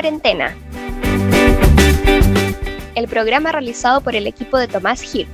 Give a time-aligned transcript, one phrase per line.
[0.00, 0.56] cuarentena.
[2.94, 5.28] El programa realizado por el equipo de Tomás Hirsch.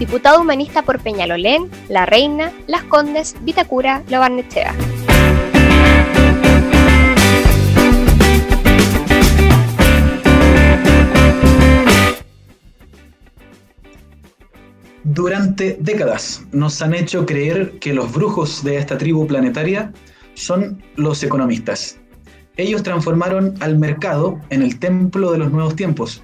[0.00, 4.74] Diputado humanista por Peñalolén, La Reina, Las Condes, Vitacura, Lo Barnechea.
[15.04, 19.92] Durante décadas nos han hecho creer que los brujos de esta tribu planetaria
[20.34, 22.00] son los economistas.
[22.56, 26.22] Ellos transformaron al mercado en el templo de los nuevos tiempos.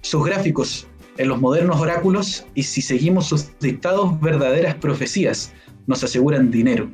[0.00, 0.86] Sus gráficos
[1.18, 5.52] en los modernos oráculos y si seguimos sus dictados, verdaderas profecías
[5.86, 6.88] nos aseguran dinero,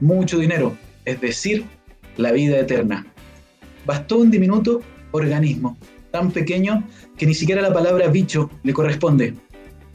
[0.00, 1.64] mucho dinero, es decir,
[2.16, 3.06] la vida eterna.
[3.84, 4.80] Bastó un diminuto
[5.12, 5.76] organismo,
[6.10, 6.84] tan pequeño
[7.16, 9.34] que ni siquiera la palabra bicho le corresponde,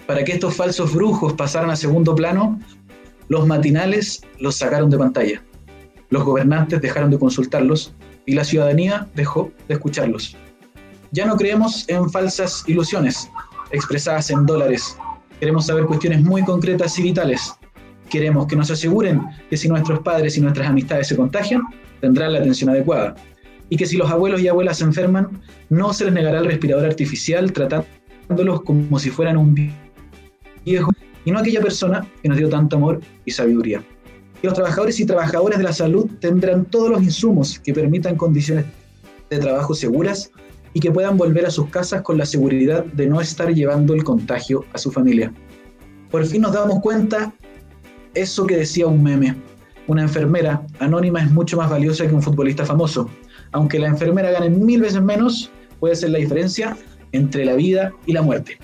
[0.08, 2.60] para que estos falsos brujos pasaran a segundo plano,
[3.28, 5.44] los matinales los sacaron de pantalla.
[6.12, 7.96] Los gobernantes dejaron de consultarlos
[8.26, 10.38] y la ciudadanía dejó de escucharlos.
[11.12, 13.30] Ya no creemos en falsas ilusiones
[13.72, 14.98] expresadas en dólares.
[15.40, 17.54] Queremos saber cuestiones muy concretas y vitales.
[18.10, 21.64] Queremos que nos aseguren que si nuestros padres y nuestras amistades se contagian,
[22.02, 23.16] tendrán la atención adecuada.
[23.70, 26.86] Y que si los abuelos y abuelas se enferman, no se les negará el respirador
[26.86, 30.92] artificial tratándolos como si fueran un viejo
[31.24, 33.84] y no aquella persona que nos dio tanto amor y sabiduría.
[34.42, 38.66] Y los trabajadores y trabajadoras de la salud tendrán todos los insumos que permitan condiciones
[39.30, 40.32] de trabajo seguras
[40.74, 44.04] y que puedan volver a sus casas con la seguridad de no estar llevando el
[44.04, 45.32] contagio a su familia.
[46.10, 47.34] Por fin nos damos cuenta
[48.14, 49.36] eso que decía un meme.
[49.88, 53.10] Una enfermera anónima es mucho más valiosa que un futbolista famoso.
[53.52, 56.78] Aunque la enfermera gane mil veces menos, puede ser la diferencia
[57.12, 58.58] entre la vida y la muerte.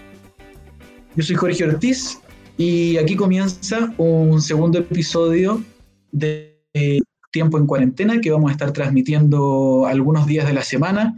[1.15, 2.19] Yo soy Jorge Ortiz
[2.57, 5.63] y aquí comienza un segundo episodio
[6.11, 6.59] de
[7.31, 11.15] Tiempo en Cuarentena que vamos a estar transmitiendo algunos días de la semana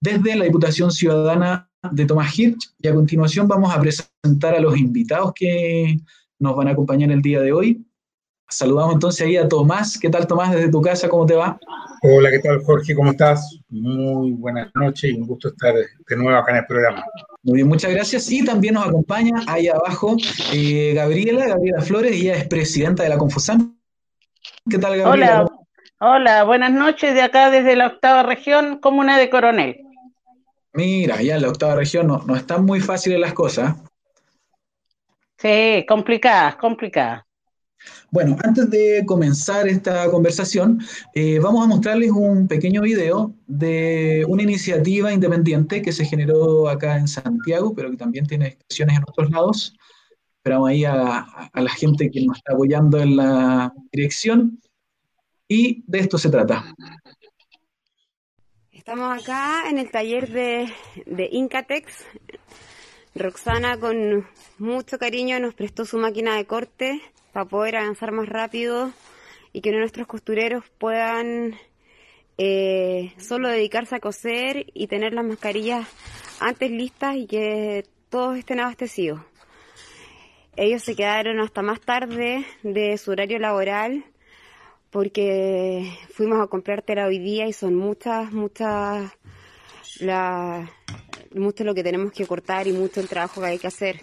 [0.00, 4.76] desde la Diputación Ciudadana de Tomás Hirsch y a continuación vamos a presentar a los
[4.76, 5.96] invitados que
[6.40, 7.86] nos van a acompañar el día de hoy.
[8.48, 9.98] Saludamos entonces ahí a Tomás.
[9.98, 11.08] ¿Qué tal Tomás desde tu casa?
[11.08, 11.58] ¿Cómo te va?
[12.02, 12.94] Hola, ¿qué tal Jorge?
[12.96, 13.60] ¿Cómo estás?
[13.68, 17.04] Muy buenas noches y un gusto estar de nuevo acá en el programa.
[17.44, 18.30] Muy bien, muchas gracias.
[18.30, 20.16] Y también nos acompaña ahí abajo
[20.52, 23.76] eh, Gabriela, Gabriela Flores, ella es presidenta de la Confusan.
[24.70, 25.42] ¿Qué tal, Gabriela?
[25.42, 25.52] Hola,
[25.98, 29.80] hola, buenas noches de acá desde la octava región, comuna de Coronel.
[30.72, 33.76] Mira, ya en la octava región no, no están muy fáciles las cosas.
[35.36, 37.24] Sí, complicadas, complicadas.
[38.12, 40.82] Bueno, antes de comenzar esta conversación,
[41.14, 46.98] eh, vamos a mostrarles un pequeño video de una iniciativa independiente que se generó acá
[46.98, 49.74] en Santiago, pero que también tiene expresiones en otros lados.
[50.36, 54.60] Esperamos ahí a, la gente que nos está apoyando en la dirección.
[55.48, 56.66] Y de esto se trata.
[58.72, 60.70] Estamos acá en el taller de,
[61.06, 62.04] de Incatex.
[63.14, 64.26] Roxana con
[64.58, 67.00] mucho cariño nos prestó su máquina de corte
[67.32, 68.92] para poder avanzar más rápido
[69.52, 71.54] y que nuestros costureros puedan
[72.38, 75.86] eh, solo dedicarse a coser y tener las mascarillas
[76.40, 79.20] antes listas y que todos estén abastecidos.
[80.56, 84.04] Ellos se quedaron hasta más tarde de su horario laboral
[84.90, 89.10] porque fuimos a comprar tela hoy día y son muchas, muchas,
[90.00, 90.70] la,
[91.34, 94.00] mucho lo que tenemos que cortar y mucho el trabajo que hay que hacer.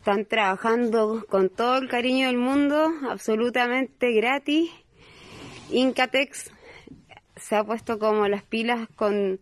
[0.00, 4.70] Están trabajando con todo el cariño del mundo, absolutamente gratis.
[5.70, 6.50] Incatex
[7.36, 9.40] se ha puesto como las pilas con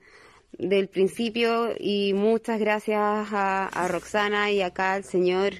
[0.50, 5.52] del principio y muchas gracias a, Roxana y acá al señor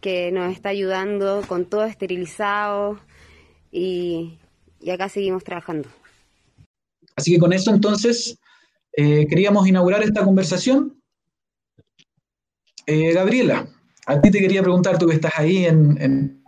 [0.00, 2.98] que nos está ayudando con todo esterilizado
[3.70, 4.38] y,
[4.90, 5.90] acá seguimos trabajando.
[7.14, 8.38] Así que con eso entonces
[8.96, 10.98] eh, queríamos inaugurar esta conversación.
[12.86, 13.68] Eh, Gabriela,
[14.06, 16.42] a ti te quería preguntar, tú que estás ahí en,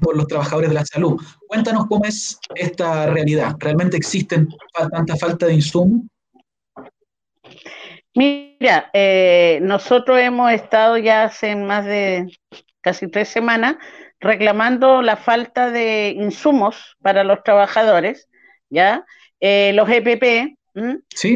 [0.00, 3.54] por los trabajadores de la salud, cuéntanos cómo es esta realidad.
[3.58, 4.48] ¿Realmente existen
[4.90, 6.04] tanta falta de insumo?
[8.14, 12.26] Mira, eh, nosotros hemos estado ya hace más de
[12.80, 13.76] casi tres semanas
[14.20, 18.28] reclamando la falta de insumos para los trabajadores,
[18.70, 19.04] ¿ya?
[19.40, 20.55] Eh, los EPP,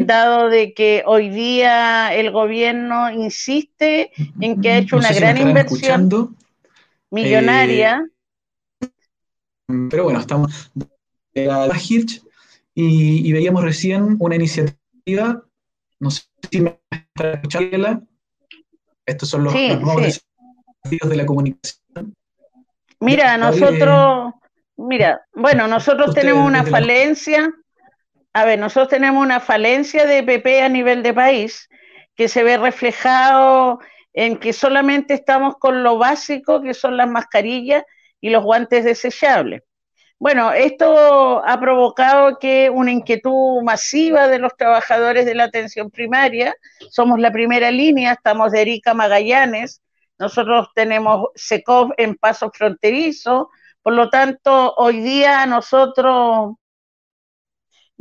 [0.05, 6.37] Dado de que hoy día el gobierno insiste en que ha hecho una gran inversión
[7.09, 8.07] millonaria.
[8.81, 8.87] Eh,
[9.89, 10.71] pero bueno, estamos
[11.33, 12.21] en la Hirsch
[12.75, 15.43] y, veíamos recién una iniciativa,
[15.99, 18.03] no sé si me está escuchando,
[19.05, 22.15] estos son los, nuevos desafíos de la comunicación.
[22.99, 24.33] Mira, nosotros
[24.87, 27.53] Mira, bueno, nosotros tenemos una falencia,
[28.33, 31.69] a ver, nosotros tenemos una falencia de PP a nivel de país
[32.15, 33.79] que se ve reflejado
[34.13, 37.83] en que solamente estamos con lo básico, que son las mascarillas
[38.19, 39.63] y los guantes desechables.
[40.19, 46.53] Bueno, esto ha provocado que una inquietud masiva de los trabajadores de la atención primaria,
[46.91, 49.81] somos la primera línea, estamos de Erika Magallanes,
[50.19, 53.49] nosotros tenemos SECOV en paso fronterizo,
[53.81, 56.53] por lo tanto, hoy día nosotros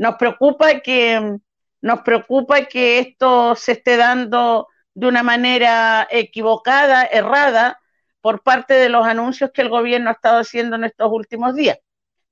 [0.01, 1.37] nos preocupa que
[1.83, 7.79] nos preocupa que esto se esté dando de una manera equivocada, errada,
[8.23, 11.79] por parte de los anuncios que el gobierno ha estado haciendo en estos últimos días.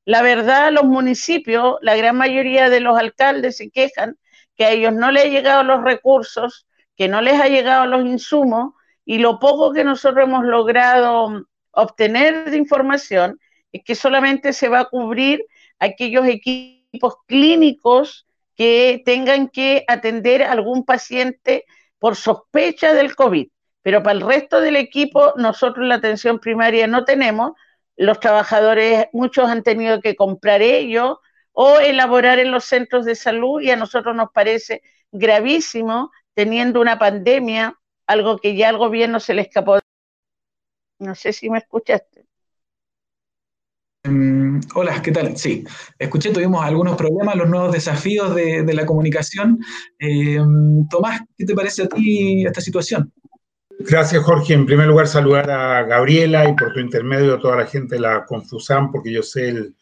[0.06, 4.16] La verdad, los municipios, la gran mayoría de los alcaldes se quejan
[4.56, 6.66] que a ellos no les han llegado los recursos,
[6.96, 8.72] que no les ha llegado los insumos
[9.04, 13.38] y lo poco que nosotros hemos logrado obtener de información
[13.72, 15.44] es que solamente se va a cubrir
[15.78, 16.77] aquellos equipos
[17.26, 18.26] clínicos
[18.56, 21.64] que tengan que atender a algún paciente
[21.98, 23.48] por sospecha del COVID.
[23.82, 27.52] Pero para el resto del equipo, nosotros la atención primaria no tenemos.
[27.96, 31.18] Los trabajadores, muchos han tenido que comprar ellos
[31.52, 36.98] o elaborar en los centros de salud y a nosotros nos parece gravísimo teniendo una
[36.98, 37.76] pandemia,
[38.06, 39.78] algo que ya al gobierno se le escapó.
[41.00, 42.26] No sé si me escuchaste.
[44.04, 45.36] Mm, hola, ¿qué tal?
[45.36, 45.64] Sí,
[45.98, 49.58] escuché, tuvimos algunos problemas, los nuevos desafíos de, la comunicación.
[49.98, 50.38] Eh,
[50.90, 53.12] Tomás, ¿qué te parece a ti esta situación?
[53.80, 54.54] Gracias, Jorge.
[54.54, 58.00] En primer lugar, saludar a Gabriela y por tu intermedio a toda la gente de
[58.00, 59.76] la Confusan, porque yo sé el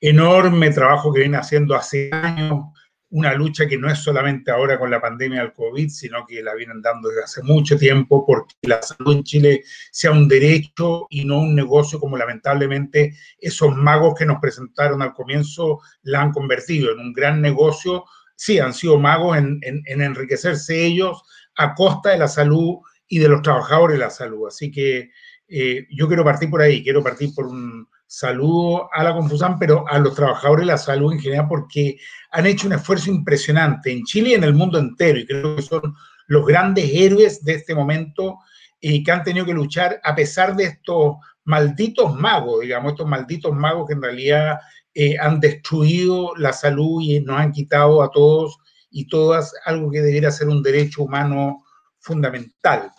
[0.00, 2.66] enorme trabajo que viene haciendo hace años
[3.10, 6.54] una lucha que no es solamente ahora con la pandemia del COVID, sino que la
[6.54, 11.24] vienen dando desde hace mucho tiempo porque la salud en Chile sea un derecho y
[11.24, 16.92] no un negocio como lamentablemente esos magos que nos presentaron al comienzo la han convertido
[16.92, 18.04] en un gran negocio.
[18.36, 21.22] Sí, han sido magos en, enriquecerse ellos
[21.56, 22.76] a costa de la salud
[23.08, 24.46] y de los trabajadores de la salud.
[24.46, 25.10] Así que
[25.48, 29.86] eh, yo quiero partir por ahí, quiero partir por un saludo a la Confusan, pero
[29.86, 31.98] a los trabajadores de la salud en general, porque
[32.32, 35.62] han hecho un esfuerzo impresionante en Chile y en el mundo entero, y creo que
[35.62, 35.94] son
[36.26, 38.38] los grandes héroes de este momento
[38.80, 43.52] y que han tenido que luchar a pesar de estos malditos magos, digamos, estos malditos
[43.54, 44.58] magos que en realidad
[44.94, 48.58] eh, han destruido la salud y nos han quitado a todos
[48.90, 51.64] y todas algo que debería ser un derecho humano
[51.98, 52.90] fundamental.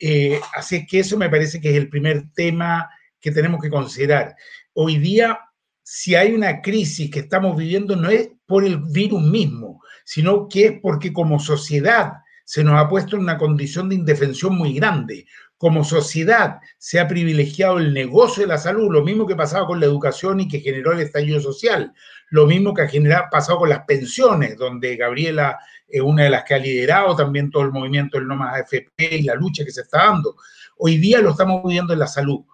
[0.00, 2.88] Eh, así que eso me parece que es el primer tema
[3.20, 4.36] que tenemos que considerar.
[4.74, 5.38] Hoy día,
[5.82, 10.66] si hay una crisis que estamos viviendo, no es por el virus mismo, sino que
[10.66, 12.12] es porque como sociedad
[12.44, 15.26] se nos ha puesto en una condición de indefensión muy grande.
[15.58, 19.80] Como sociedad se ha privilegiado el negocio de la salud, lo mismo que pasaba con
[19.80, 21.92] la educación y que generó el estallido social,
[22.30, 26.54] lo mismo que ha pasado con las pensiones, donde Gabriela es una de las que
[26.54, 29.82] ha liderado también todo el movimiento del No Más AFP y la lucha que se
[29.82, 30.36] está dando.
[30.78, 32.44] Hoy día lo estamos viviendo en la salud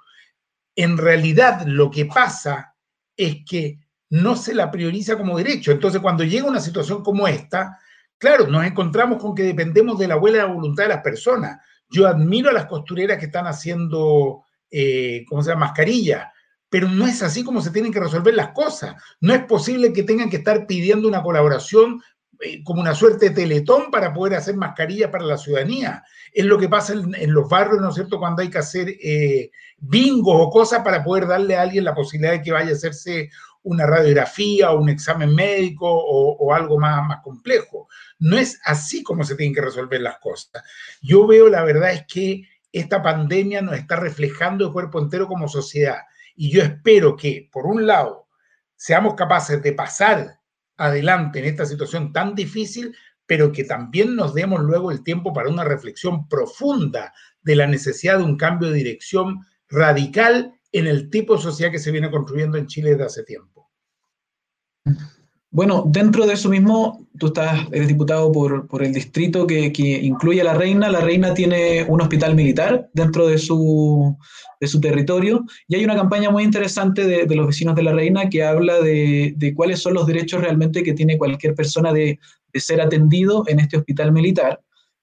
[0.76, 2.75] en realidad lo que pasa
[3.17, 3.79] es que
[4.11, 5.73] no se la prioriza como derecho.
[5.73, 7.79] Entonces, cuando llega una situación como esta,
[8.19, 11.61] claro, nos encontramos con que dependemos de la buena voluntad de las personas.
[11.90, 16.28] Yo admiro a las costureras que están haciendo, eh, ¿cómo se llama?, mascarillas,
[16.69, 18.97] pero no es así como se tienen que resolver las cosas.
[19.21, 22.02] No es posible que tengan que estar pidiendo una colaboración
[22.64, 26.05] como una suerte de teletón para poder hacer mascarillas para la ciudadanía.
[26.33, 29.50] Es lo que pasa en, los barrios, ¿no es cierto?, cuando hay que hacer eh,
[29.79, 33.31] bingos o cosas para poder darle a alguien la posibilidad de que vaya a hacerse
[33.62, 37.88] una radiografía o un examen médico o, algo más, más complejo.
[38.19, 40.62] No es así como se tienen que resolver las cosas.
[41.00, 45.49] Yo veo, la verdad es que esta pandemia nos está reflejando el cuerpo entero como
[45.49, 45.99] sociedad.
[46.37, 48.29] Y yo espero que, por un lado,
[48.76, 50.41] seamos capaces de pasar
[50.76, 52.95] adelante en esta situación tan difícil,
[53.26, 57.12] pero que también nos demos luego el tiempo para una reflexión profunda
[57.43, 61.78] de la necesidad de un cambio de dirección radical en el tipo de sociedad que
[61.78, 63.71] se viene construyendo en Chile desde hace tiempo.
[65.54, 69.70] Bueno, dentro de eso mismo, tú estás, eres diputado por, el distrito que,
[70.02, 70.88] incluye a La Reina.
[70.88, 74.18] La Reina tiene un hospital militar dentro de su,
[74.82, 78.80] territorio y hay una campaña muy interesante de, los vecinos de La Reina que habla
[78.80, 82.18] de, cuáles son los derechos realmente que tiene cualquier persona de,
[82.54, 84.61] ser atendido en este hospital militar,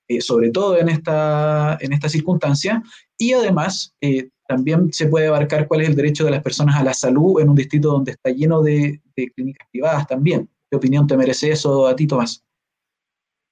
[0.09, 2.83] eh, sobre todo en esta, en esta circunstancia,
[3.17, 6.83] y además eh, también se puede abarcar cuál es el derecho de las personas a
[6.83, 8.99] la salud en un distrito donde está lleno de,
[9.33, 10.49] clínicas privadas también.
[10.69, 12.43] ¿Qué opinión te merece eso a ti, Tomás?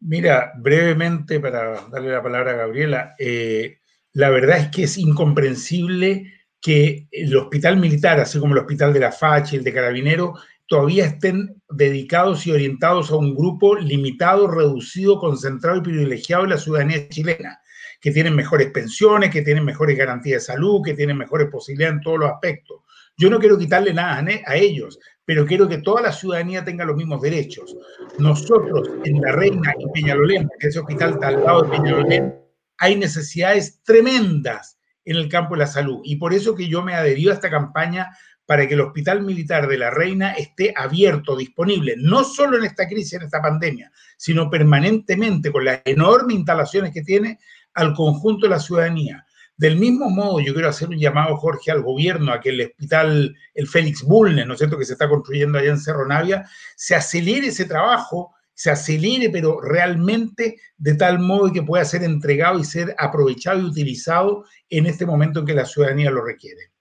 [0.02, 3.78] Mira, brevemente para darle la palabra a Gabriela, eh,
[4.12, 9.00] la verdad es que es incomprensible que el hospital militar, así como el hospital de
[9.00, 10.34] la Fachi, el de Carabinero,
[10.68, 16.58] todavía estén dedicados y orientados a un grupo limitado, reducido, concentrado y privilegiado de la
[16.58, 17.62] ciudadanía chilena,
[18.00, 22.02] que tienen mejores pensiones, que tienen mejores garantías de salud, que tienen mejores posibilidades en
[22.02, 22.82] todos los aspectos.
[23.18, 26.96] Yo no quiero quitarle nada a ellos, pero quiero que toda la ciudadanía tenga los
[26.96, 27.76] mismos derechos.
[28.18, 32.36] Nosotros en La Reina y Peñalolén, que ese hospital está al lado de Peñalolén,
[32.78, 36.00] hay necesidades tremendas en el campo de la salud.
[36.04, 38.10] Y por eso que yo me adherí a esta campaña
[38.46, 42.88] para que el Hospital Militar de la Reina esté abierto, disponible, no solo en esta
[42.88, 47.38] crisis, en esta pandemia, sino permanentemente con las enormes instalaciones que tiene
[47.74, 49.26] al conjunto de la ciudadanía.
[49.58, 53.36] Del mismo modo, yo quiero hacer un llamado, Jorge, al gobierno, a que el hospital,
[53.54, 56.96] el Félix Bulnes, ¿no es cierto?, que se está construyendo allá en Cerro Navia, se
[56.96, 62.66] acelere ese trabajo se acelere, pero realmente de tal modo que pueda ser entregado y
[62.66, 66.74] ser aprovechado y utilizado en este momento en que la ciudadanía lo requiere.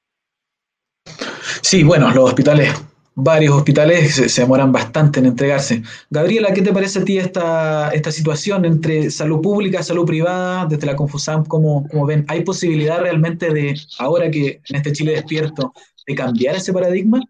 [1.63, 2.75] Sí, bueno, los hospitales,
[3.21, 5.83] varios hospitales se, demoran bastante en entregarse.
[6.09, 10.87] Gabriela, ¿qué te parece a ti esta, esta situación entre salud pública, salud privada, desde
[10.87, 12.25] la Confusam, cómo, cómo ven?
[12.29, 15.73] ¿Hay posibilidad realmente de, ahora que en este Chile despierto,
[16.07, 17.21] de cambiar ese paradigma?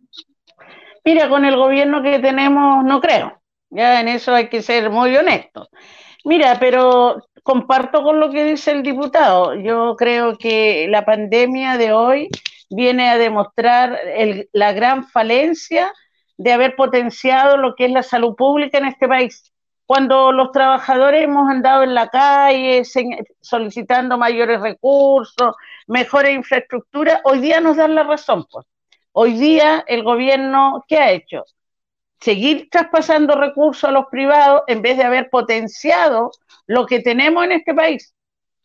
[1.07, 3.41] Mira, con el gobierno que tenemos no creo.
[3.71, 5.69] Ya en eso hay que ser muy honestos.
[6.23, 9.55] Mira, pero comparto con lo que dice el diputado.
[9.55, 12.29] Yo creo que la pandemia de hoy
[12.71, 13.99] viene a demostrar
[14.53, 15.93] la gran falencia
[16.37, 19.53] de haber potenciado lo que es la salud pública en este país.
[19.87, 22.83] Cuando los trabajadores hemos andado en la calle
[23.41, 25.55] solicitando mayores recursos,
[25.87, 28.47] mejores infraestructura, hoy día nos dan la razón.
[28.51, 28.67] Pues.
[29.13, 31.45] Hoy día el gobierno, ¿qué ha hecho?
[32.21, 36.31] seguir traspasando recursos a los privados en vez de haber potenciado
[36.67, 38.15] lo que tenemos en este país,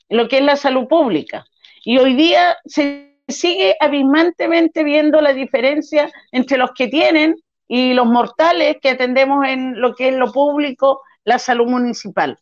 [0.10, 1.46] lo que es la salud pública.
[1.84, 7.36] Y hoy día se sigue abismantemente viendo la diferencia entre los que tienen
[7.68, 12.38] y los mortales que atendemos en lo que es lo público, la salud municipal.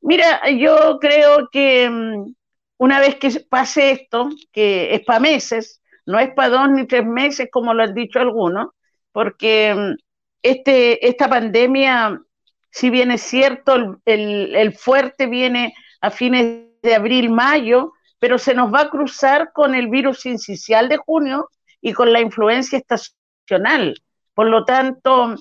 [0.00, 2.34] Mira, yo creo que mm,
[2.78, 7.06] una vez que pase esto, que es para meses, no es para dos ni tres
[7.06, 8.68] meses como lo han dicho algunos,
[9.12, 9.94] porque mm,
[10.42, 12.20] este, esta pandemia,
[12.70, 17.92] si bien es cierto, el, fuerte viene a fines de abril, mayo,
[18.22, 21.50] pero se nos va a cruzar con el virus incisional de junio
[21.80, 24.00] y con la influencia estacional.
[24.32, 25.34] Por lo tanto,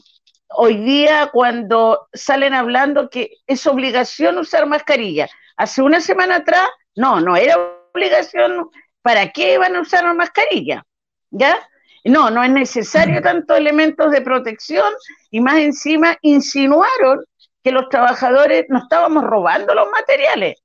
[0.48, 7.22] hoy día cuando salen hablando que es obligación usar mascarilla, hace una semana atrás, no,
[7.22, 7.56] no era
[7.94, 8.72] obligación,
[9.04, 10.84] ¿para qué van a usar mascarilla?
[11.30, 11.60] ¿Ya?
[12.04, 14.92] No, no es necesario tantos elementos de protección
[15.30, 17.24] y más encima insinuaron
[17.64, 20.56] que los trabajadores no estábamos robando los materiales.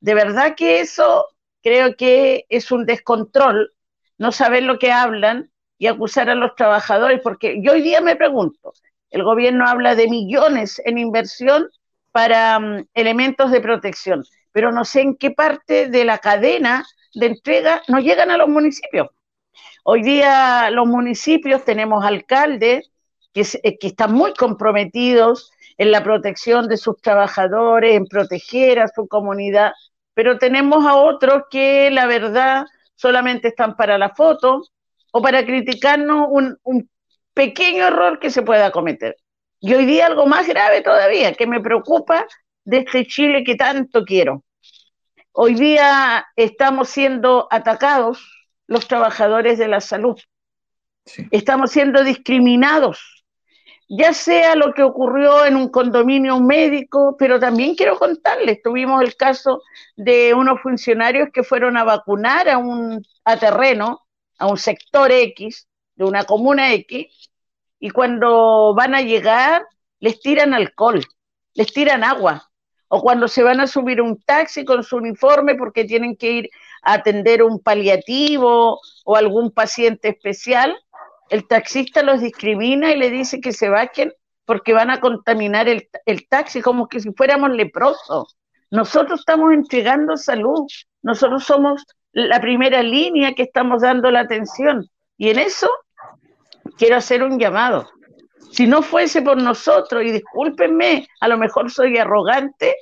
[0.00, 1.24] De verdad que eso
[1.62, 3.72] creo que es un descontrol,
[4.18, 8.16] no saber lo que hablan y acusar a los trabajadores, porque yo hoy día me
[8.16, 8.72] pregunto,
[9.10, 11.68] el gobierno habla de millones en inversión
[12.12, 17.26] para mm, elementos de protección, pero no sé en qué parte de la cadena de
[17.26, 19.08] entrega no llegan a los municipios.
[19.84, 22.90] Hoy día los municipios tenemos alcaldes
[23.34, 29.08] eh, que están muy comprometidos en la protección de sus trabajadores, en proteger a su
[29.08, 29.72] comunidad,
[30.14, 32.64] pero tenemos a otros que la verdad
[32.94, 34.62] solamente están para la foto
[35.12, 36.88] o para criticarnos un, un
[37.34, 39.16] pequeño error que se pueda cometer.
[39.60, 42.26] Y hoy día algo más grave todavía, que me preocupa
[42.64, 44.44] de este Chile que tanto quiero.
[45.32, 50.20] Hoy día estamos siendo atacados los trabajadores de la salud.
[51.30, 53.21] Estamos siendo discriminados,
[53.88, 59.16] ya sea lo que ocurrió en un condominio médico, pero también quiero contarles, tuvimos el
[59.16, 59.62] caso
[59.96, 64.00] de unos funcionarios que fueron a vacunar a un a terreno,
[64.38, 67.30] a un sector X, de una comuna X,
[67.78, 69.64] y cuando van a llegar
[70.00, 71.04] les tiran alcohol,
[71.54, 72.50] les tiran agua,
[72.88, 76.50] o cuando se van a subir un taxi con su uniforme porque tienen que ir
[76.82, 80.76] atender un paliativo o algún paciente especial,
[81.32, 84.12] el taxista los discrimina y le dice que se bajen
[84.44, 85.88] porque van a contaminar el,
[86.28, 88.36] taxi como que si fuéramos leprosos.
[88.70, 90.66] Nosotros estamos entregando salud,
[91.00, 95.70] nosotros somos la primera línea que estamos dando la atención y en eso
[96.76, 97.88] quiero hacer un llamado.
[98.50, 102.76] Si no fuese por nosotros, y discúlpenme, a lo mejor soy arrogante,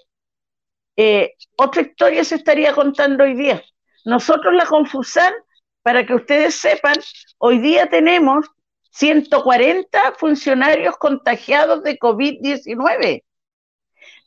[0.96, 3.62] eh, otra historia se estaría contando hoy día.
[4.04, 5.34] Nosotros la Confusan,
[5.82, 6.96] para que ustedes sepan,
[7.38, 8.46] hoy día tenemos
[8.90, 13.22] 140 funcionarios contagiados de COVID-19.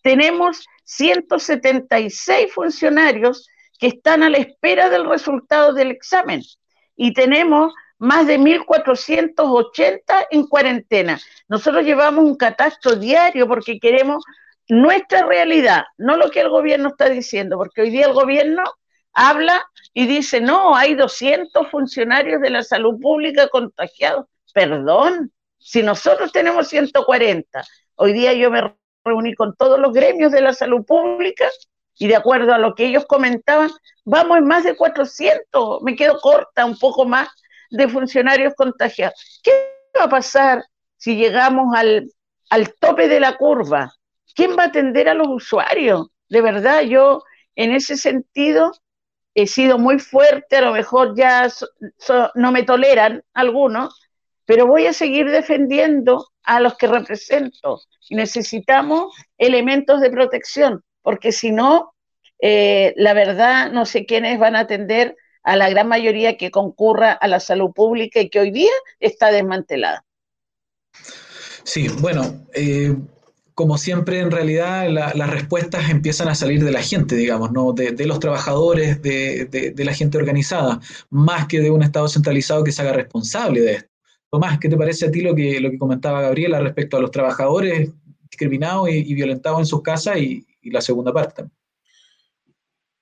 [0.02, 3.48] Tenemos 176 funcionarios
[3.80, 6.42] que están a la espera del resultado del examen.
[6.96, 11.20] y tenemos más de 1.480 en cuarentena.
[11.48, 14.24] Nosotros llevamos un catastro diario porque queremos
[14.68, 18.64] nuestra realidad, no lo que el gobierno está diciendo, porque hoy día el gobierno
[19.14, 24.26] habla y dice, no, hay 200 funcionarios de la salud pública contagiados.
[24.54, 27.64] Perdón, si nosotros tenemos 140,
[27.96, 31.50] hoy día yo me reuní con todos los gremios de la salud pública
[31.98, 33.70] y de acuerdo a lo que ellos comentaban,
[34.04, 37.30] vamos en más de 400, me quedo corta un poco más
[37.70, 39.42] de funcionarios contagiados.
[39.44, 39.52] ¿Qué
[39.98, 40.64] va a pasar
[40.98, 42.12] si llegamos al,
[42.50, 43.94] al tope de la curva?
[44.36, 46.08] ¿Quién va a atender a los usuarios?
[46.30, 47.24] De verdad, yo
[47.56, 48.72] en ese sentido
[49.36, 51.48] he sido muy fuerte, a lo mejor ya
[52.36, 54.00] no me toleran algunos,
[54.46, 57.82] pero voy a seguir defendiendo a los que represento.
[58.10, 61.94] Necesitamos elementos de protección, porque si no,
[62.40, 67.12] eh, la verdad, no sé quiénes van a atender a la gran mayoría que concurra
[67.12, 70.06] a la salud pública y que hoy día está desmantelada.
[71.64, 72.96] Sí, bueno, eh,
[73.56, 77.74] como siempre, en realidad las respuestas empiezan a salir de la gente, digamos, ¿no?
[77.74, 80.80] de, los trabajadores, de, la gente organizada,
[81.10, 83.90] más que de un Estado centralizado que se haga responsable de esto.
[84.30, 87.12] Tomás, ¿qué te parece a ti lo que, lo que comentaba Gabriela respecto a los
[87.12, 87.92] trabajadores
[88.30, 91.46] discriminados y, violentados en sus casas y, y la segunda parte?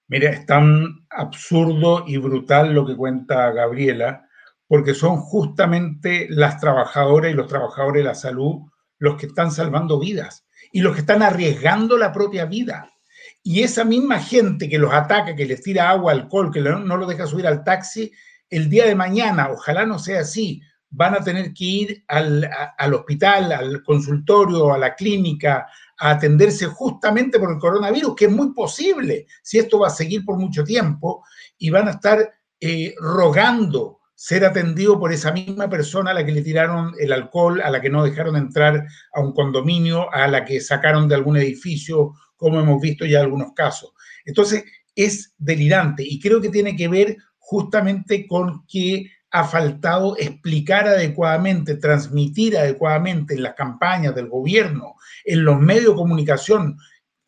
[0.10, 4.28] Mira, es tan absurdo y brutal lo que cuenta Gabriela,
[4.68, 8.71] porque son justamente las trabajadoras y los trabajadores de la salud
[9.02, 12.94] los que están salvando vidas y los que están arriesgando la propia vida.
[13.42, 17.10] Y esa misma gente que los ataca, que les tira agua, alcohol, que no los
[17.10, 18.12] deja subir al taxi,
[18.48, 22.94] el día de mañana, ojalá no sea así, van a tener que ir al, al
[22.94, 25.68] hospital, al consultorio, a la clínica,
[25.98, 30.24] a atenderse justamente por el coronavirus, que es muy posible si esto va a seguir
[30.24, 31.26] por mucho tiempo,
[31.58, 36.32] y van a estar eh, rogando ser atendido por esa misma persona a la que
[36.32, 40.46] le tiraron el alcohol, a la que no dejaron entrar a un condominio, a la
[40.46, 43.94] que sacaron de algún edificio, como hemos visto ya algunos casos.
[44.24, 44.64] Entonces,
[44.96, 51.78] es delirante y creo que tiene que ver justamente con que ha faltado explicar adecuadamente,
[51.78, 56.78] transmitir adecuadamente en las campañas del gobierno, en los medios de comunicación,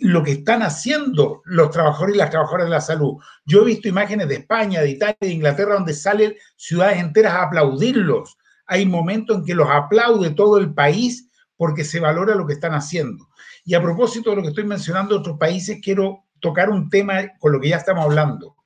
[0.03, 3.15] lo que están haciendo los trabajadores y las trabajadoras de la salud.
[3.45, 7.43] Yo he visto imágenes de España, de Italia, de Inglaterra, donde salen ciudades enteras a
[7.43, 8.37] aplaudirlos.
[8.65, 12.73] Hay momentos en que los aplaude todo el país porque se valora lo que están
[12.73, 13.29] haciendo.
[13.63, 17.21] Y a propósito de lo que estoy mencionando de otros países, quiero tocar un tema
[17.39, 18.57] con lo que ya estamos hablando.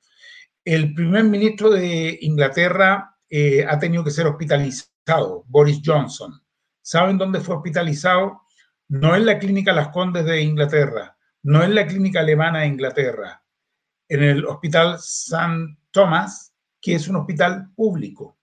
[0.64, 6.32] El primer ministro de Inglaterra eh, ha tenido que ser hospitalizado, Boris Johnson.
[6.82, 8.40] ¿Saben dónde fue hospitalizado?
[8.88, 13.42] No en la clínica Las Condes de Inglaterra, no en la clínica alemana de Inglaterra,
[14.08, 15.76] en el hospital St.
[15.90, 18.38] Thomas, que es un hospital público,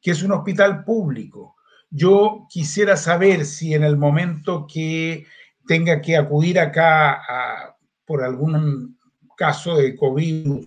[0.00, 1.56] que es un hospital público.
[1.90, 5.26] Yo quisiera saber si en el momento que
[5.66, 7.22] tenga que acudir acá
[8.04, 8.98] por algún
[9.36, 10.64] caso de COVID,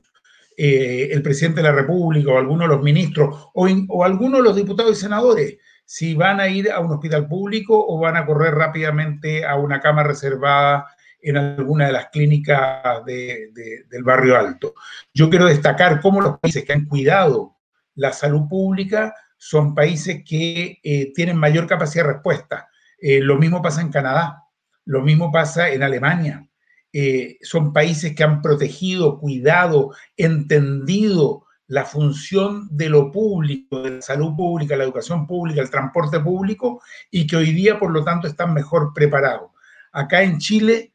[0.58, 4.44] eh, el presidente de la República o alguno de los ministros o, o alguno de
[4.44, 8.26] los diputados y senadores, si van a ir a un hospital público o van a
[8.26, 10.88] correr rápidamente a una cama reservada
[11.26, 14.76] en alguna de las clínicas del barrio alto.
[15.12, 17.58] Yo quiero destacar cómo los países que han cuidado
[17.96, 22.70] la salud pública son países que eh, tienen mayor capacidad de respuesta.
[23.00, 24.44] Eh, lo mismo pasa en Canadá,
[24.86, 26.48] lo mismo pasa en Alemania.
[26.94, 34.02] Eh, son países que han protegido, cuidado, entendido la función de lo público, de la
[34.02, 38.28] salud pública, la educación pública, el transporte público, y que hoy día, por lo tanto,
[38.28, 39.50] están mejor preparados.
[39.92, 40.95] Acá en Chile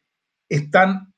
[0.51, 1.15] están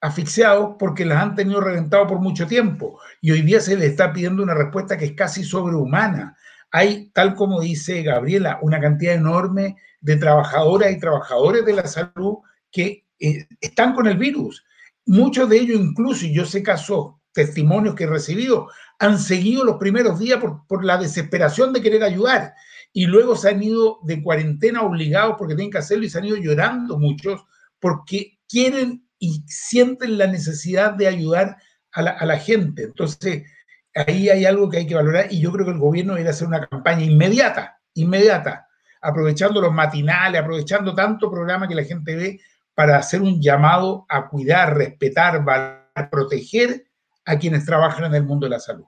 [0.00, 4.12] asfixiados porque las han tenido reventado por mucho tiempo y hoy día se les está
[4.12, 6.36] pidiendo una respuesta que es casi sobrehumana.
[6.72, 12.38] Hay, tal como dice Gabriela, una cantidad enorme de trabajadoras y trabajadores de la salud
[12.70, 14.64] que eh, están con el virus.
[15.06, 19.76] Muchos de ellos incluso, y yo sé casos, testimonios que he recibido, han seguido los
[19.76, 22.54] primeros días por, por la desesperación de querer ayudar
[22.92, 26.26] y luego se han ido de cuarentena obligados porque tienen que hacerlo y se han
[26.26, 27.44] ido llorando muchos
[27.80, 31.56] porque quieren y sienten la necesidad de ayudar
[31.92, 32.82] a la, gente.
[32.82, 33.44] Entonces,
[33.94, 36.48] ahí hay algo que hay que valorar y yo creo que el gobierno debe hacer
[36.48, 38.66] una campaña inmediata, inmediata,
[39.00, 42.40] aprovechando los matinales, aprovechando tanto programa que la gente ve
[42.74, 46.84] para hacer un llamado a cuidar, respetar, valorar, proteger
[47.24, 48.86] a quienes trabajan en el mundo de la salud.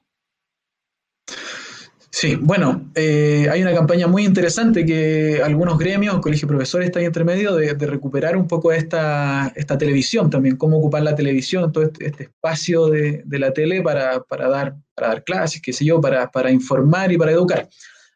[2.18, 7.02] Sí, bueno, eh, hay una campaña muy interesante que algunos gremios, colegio de profesores están
[7.02, 11.84] entre medio de, recuperar un poco esta, esta televisión también, cómo ocupar la televisión, todo
[11.84, 16.50] este, este espacio de, la tele para, dar, para dar clases, qué sé yo, para,
[16.50, 17.68] informar y para educar.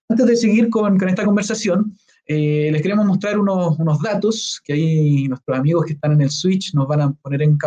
[0.09, 5.59] Antes de seguir con, esta conversación, eh, les queremos mostrar unos, datos que ahí nuestros
[5.59, 7.59] amigos que están en el Switch nos van a poner en,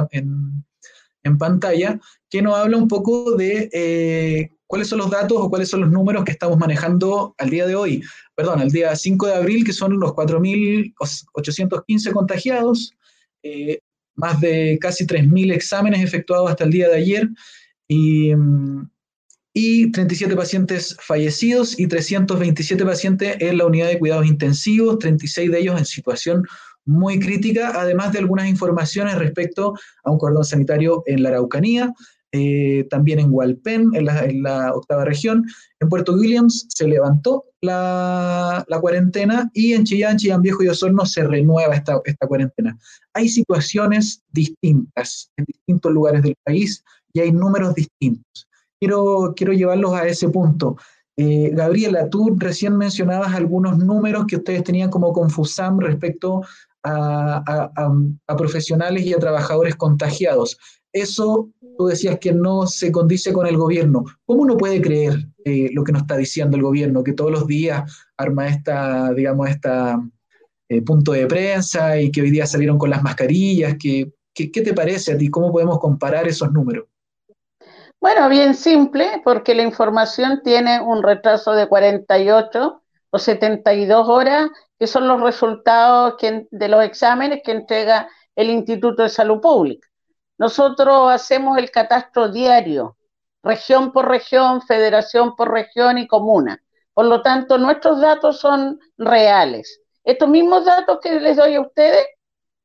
[1.22, 5.70] en, pantalla, que nos habla un poco de eh, cuáles son los datos o cuáles
[5.70, 8.02] son los números que estamos manejando al día de hoy.
[8.36, 12.94] Perdón, al día 5 de abril, que son los 4.815 contagiados,
[13.44, 13.80] eh,
[14.16, 17.30] más de casi 3.000 exámenes efectuados hasta el día de ayer
[17.88, 18.32] y,
[19.54, 25.60] y 37 pacientes fallecidos y 327 pacientes en la unidad de cuidados intensivos, 36 de
[25.60, 26.46] ellos en situación
[26.86, 29.74] muy crítica, además de algunas informaciones respecto
[30.04, 31.94] a un cordón sanitario en la Araucanía,
[32.36, 34.06] eh, también en Hualpén, en
[34.44, 35.46] la, octava región.
[35.80, 41.24] En Puerto Williams se levantó la, cuarentena y en Chillán, Chillán Viejo y Osorno se
[41.24, 42.76] renueva esta, esta cuarentena.
[43.14, 48.48] Hay situaciones distintas en distintos lugares del país y hay números distintos.
[48.80, 50.76] Quiero, quiero llevarlos a ese punto.
[51.16, 56.42] Eh, Gabriela, tú recién mencionabas algunos números que ustedes tenían como Confusam respecto
[56.84, 57.72] a,
[58.28, 60.58] a, profesionales y a trabajadores contagiados.
[60.94, 64.06] Eso tú decías que no se condice con el gobierno.
[64.26, 67.48] ¿Cómo uno puede creer eh, lo que nos está diciendo el gobierno, que todos los
[67.48, 70.00] días arma esta, digamos, esta
[70.70, 73.76] eh, punto de prensa y que hoy día salieron con las mascarillas?
[73.80, 75.30] ¿Qué te parece a ti?
[75.30, 76.86] ¿Cómo podemos comparar esos números?
[78.00, 84.88] Bueno, bien simple, porque la información tiene un retraso de 48 o 72 horas, que
[84.88, 86.16] son los resultados
[86.52, 89.88] de los exámenes que entrega el Instituto de Salud Pública.
[90.38, 92.98] Nosotros hacemos el catastro diario,
[93.44, 96.64] región por región, federación por región y comuna.
[96.94, 99.82] Por lo tanto, nuestros datos son reales.
[100.04, 102.06] Estos mismos datos que les doy a ustedes,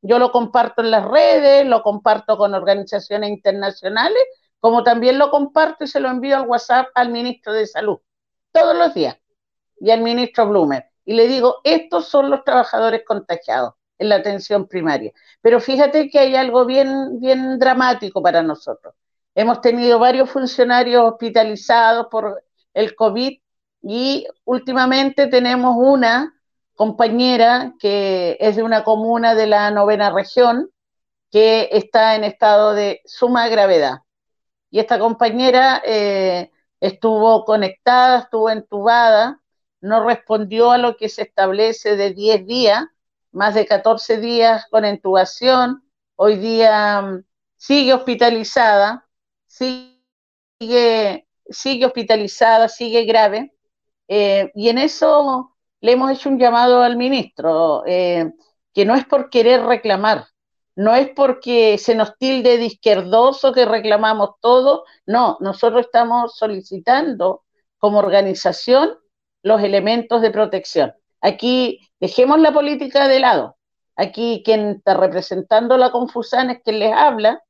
[0.00, 4.22] yo lo comparto en las redes, lo comparto con organizaciones internacionales,
[4.60, 7.98] como también lo comparto y se lo envío al WhatsApp al ministro de Salud,
[8.52, 9.16] todos los días,
[9.80, 10.86] y al ministro Blumer.
[11.04, 15.12] Y le digo, estos son los trabajadores contagiados en la atención primaria.
[15.40, 18.94] Pero fíjate que hay algo bien, bien dramático para nosotros.
[19.34, 22.42] Hemos tenido varios funcionarios hospitalizados por
[22.74, 23.38] el COVID
[23.82, 26.34] y últimamente tenemos una
[26.74, 30.70] compañera que es de una comuna de la novena región
[31.30, 33.98] que está en estado de suma gravedad.
[34.70, 39.40] Y esta compañera eh, estuvo conectada, estuvo entubada,
[39.80, 42.84] no respondió a lo que se establece de 10 días
[43.38, 45.84] más de 14 días con intubación,
[46.16, 47.24] hoy día mm,
[47.56, 49.06] sigue hospitalizada,
[49.46, 53.54] sigue, sigue hospitalizada, sigue grave,
[54.08, 58.32] eh, y en eso le hemos hecho un llamado al ministro, eh,
[58.74, 60.26] que no es por querer reclamar,
[60.74, 67.44] no es porque se nos tilde de izquierdoso que reclamamos todo, no, nosotros estamos solicitando
[67.78, 68.98] como organización
[69.42, 70.92] los elementos de protección.
[71.20, 73.56] Aquí dejemos la política de lado.
[73.96, 77.42] Aquí quien está representando la confusión es quien les habla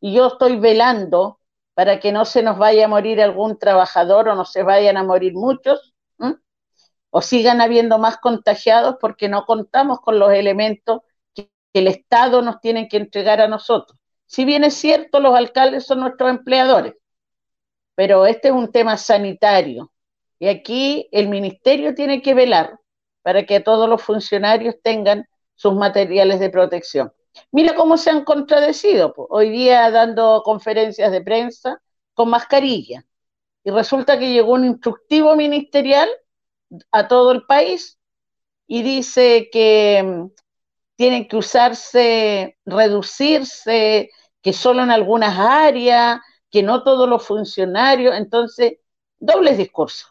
[0.00, 1.40] y yo estoy velando
[1.74, 5.04] para que no se nos vaya a morir algún trabajador o no se vayan a
[5.04, 5.94] morir muchos
[7.14, 11.00] o sigan habiendo más contagiados porque no contamos con los elementos
[11.34, 13.98] que, el Estado nos tiene que entregar a nosotros.
[14.26, 16.94] Si bien es cierto, los alcaldes son nuestros empleadores,
[17.94, 19.92] pero este es un tema sanitario
[20.38, 22.78] y aquí el ministerio tiene que velar
[23.22, 27.12] para que todos los funcionarios tengan sus materiales de protección.
[27.50, 29.14] Mira cómo se han contradecido.
[29.16, 31.80] Hoy día dando conferencias de prensa
[32.14, 33.04] con mascarilla.
[33.64, 36.08] Y resulta que llegó un instructivo ministerial
[36.90, 37.98] a todo el país
[38.66, 40.30] y dice que mm,
[40.96, 48.16] tienen que usarse, reducirse, que solo en algunas áreas, que no todos los funcionarios.
[48.16, 48.78] Entonces,
[49.18, 50.10] dobles discursos.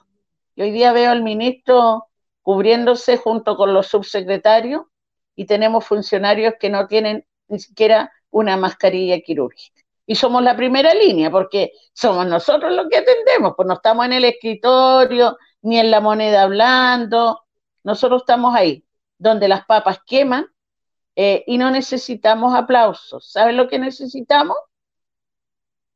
[0.56, 2.11] Y hoy día veo al ministro
[2.42, 4.84] cubriéndose junto con los subsecretarios
[5.36, 9.82] y tenemos funcionarios que no tienen ni siquiera una mascarilla quirúrgica.
[10.06, 14.14] Y somos la primera línea porque somos nosotros los que atendemos, pues no estamos en
[14.14, 17.44] el escritorio ni en la moneda hablando,
[17.84, 18.86] nosotros estamos ahí,
[19.18, 20.48] donde las papas queman
[21.16, 23.32] eh, y no necesitamos aplausos.
[23.32, 24.58] ¿Saben lo que necesitamos?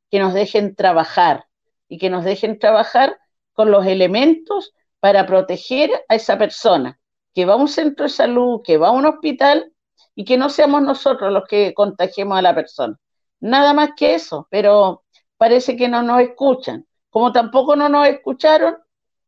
[0.09, 1.47] Que nos dejen trabajar
[1.87, 3.19] y que nos dejen trabajar
[3.53, 4.73] con los elementos
[5.05, 6.99] para proteger a esa persona
[7.31, 9.71] que va a un centro de salud, que va a un hospital
[10.15, 12.97] y que no seamos nosotros los que contagiemos a la persona.
[13.39, 15.03] Nada más que eso, pero
[15.37, 16.87] parece que no nos escuchan.
[17.11, 18.77] Como tampoco no nos escucharon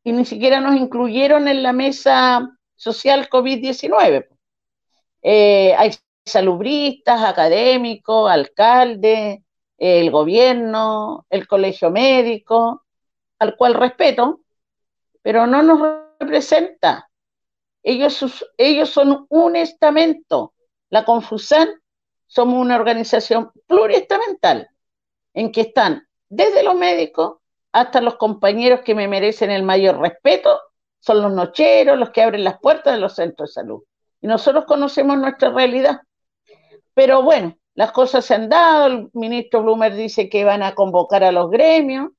[0.04, 4.26] y ni siquiera nos incluyeron en la mesa social COVID-19.
[5.22, 5.92] Eh, hay
[6.26, 9.42] salubristas, académicos, alcaldes,
[9.78, 12.84] el gobierno, el colegio médico,
[13.38, 14.42] al cual respeto,
[15.28, 15.82] pero no nos
[16.22, 17.10] representa.
[17.84, 20.54] Ellos, ellos son un estamento.
[20.90, 21.68] La Confusan
[22.28, 24.70] somos una organización pluriestamental
[25.34, 27.40] en que están desde los médicos
[27.74, 30.62] hasta los compañeros que me merecen el mayor respeto,
[31.02, 33.84] son los nocheros, los que abren las puertas de los centros de salud.
[34.22, 36.00] Y nosotros conocemos nuestra realidad.
[36.94, 41.26] Pero bueno, las cosas se han dado, el ministro Blumer dice que van a convocar
[41.26, 42.12] a los gremios.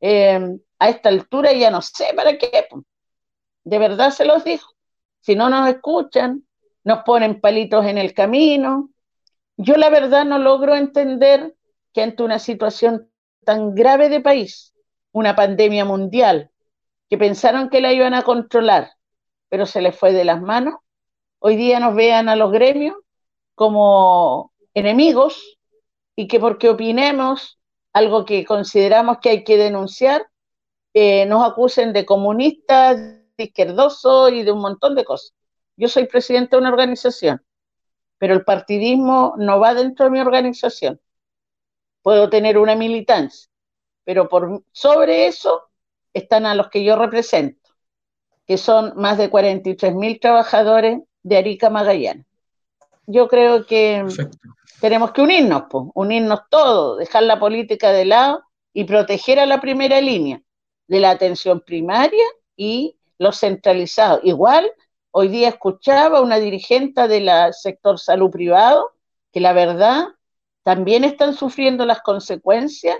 [0.00, 2.68] Eh, a esta altura ya no sé para qué.
[3.64, 4.72] De verdad se los dijo.
[5.20, 6.46] Si no nos escuchan,
[6.84, 8.90] nos ponen palitos en el camino.
[9.56, 11.54] Yo la verdad no logro entender
[11.92, 13.10] que ante una situación
[13.44, 14.74] tan grave de país,
[15.12, 16.50] una pandemia mundial,
[17.08, 18.92] que pensaron que la iban a controlar,
[19.48, 20.74] pero se les fue de las manos,
[21.38, 22.96] hoy día nos vean a los gremios
[23.54, 25.58] como enemigos
[26.14, 27.58] y que porque opinemos
[27.92, 30.26] algo que consideramos que hay que denunciar,
[30.98, 35.34] eh, nos acusen de comunistas, de izquierdosos y de un montón de cosas.
[35.76, 37.42] Yo soy presidente de una organización,
[38.18, 41.00] pero el partidismo no va dentro de mi organización.
[42.02, 43.50] Puedo tener una militancia,
[44.04, 45.70] pero por sobre eso
[46.12, 47.70] están a los que yo represento,
[48.46, 52.28] que son más de 43 mil trabajadores de Arica Magallanes
[53.08, 54.04] yo creo que
[54.80, 58.42] tenemos que unirnos, pues, unirnos todos, dejar la política de lado
[58.74, 60.42] y proteger a la primera línea
[60.88, 62.24] de la atención primaria
[62.56, 64.20] y los centralizados.
[64.24, 64.70] Igual,
[65.12, 68.92] hoy día escuchaba una dirigente del sector salud privado
[69.32, 70.08] que la verdad
[70.62, 72.98] también están sufriendo las consecuencias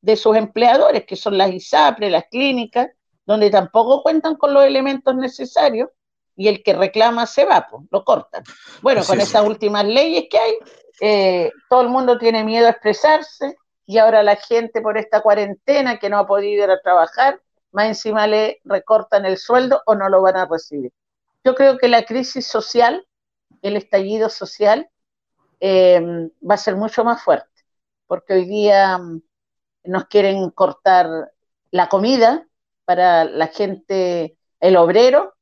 [0.00, 2.88] de sus empleadores, que son las ISAPRE, las clínicas,
[3.26, 5.90] donde tampoco cuentan con los elementos necesarios
[6.36, 8.42] y el que reclama se va, pues, lo cortan.
[8.80, 10.54] Bueno, con estas últimas leyes que hay,
[11.00, 13.56] eh, todo el mundo tiene miedo a expresarse
[13.90, 17.88] y ahora la gente por esta cuarentena que no ha podido ir a trabajar, más
[17.88, 20.92] encima le recortan el sueldo o no lo van a recibir.
[21.42, 23.04] Yo creo que la crisis social,
[23.62, 24.88] el estallido social,
[25.58, 26.00] eh,
[26.48, 27.50] va a ser mucho más fuerte,
[28.06, 29.22] porque hoy día mm,
[29.86, 31.32] nos quieren cortar
[31.72, 32.46] la comida
[32.84, 35.34] para la gente, el obrero,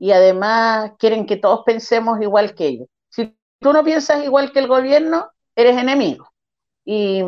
[0.00, 2.88] y además quieren que todos pensemos igual que ellos.
[3.08, 6.34] Si tú no piensas igual que el gobierno, eres enemigo
[6.84, 7.22] y,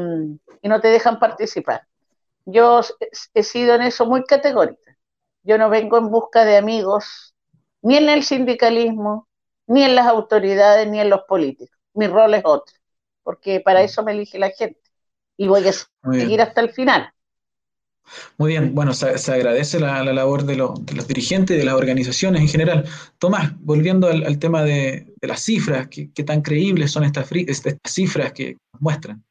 [0.62, 1.86] no te dejan participar.
[2.44, 2.80] Yo
[3.34, 4.96] he sido en eso muy categórica.
[5.42, 7.34] Yo no vengo en busca de amigos,
[7.82, 9.28] ni en el sindicalismo,
[9.66, 11.78] ni en las autoridades, ni en los políticos.
[11.94, 12.74] Mi rol es otro,
[13.22, 14.80] porque para eso me elige la gente
[15.36, 17.12] y voy a seguir hasta el final.
[18.38, 22.48] Muy bien, bueno, se, agradece la, labor de, los dirigentes y de las organizaciones en
[22.48, 22.84] general.
[23.18, 27.28] Tomás, volviendo al, tema de, las cifras, ¿qué, tan creíbles son estas,
[27.84, 29.24] cifras que muestran?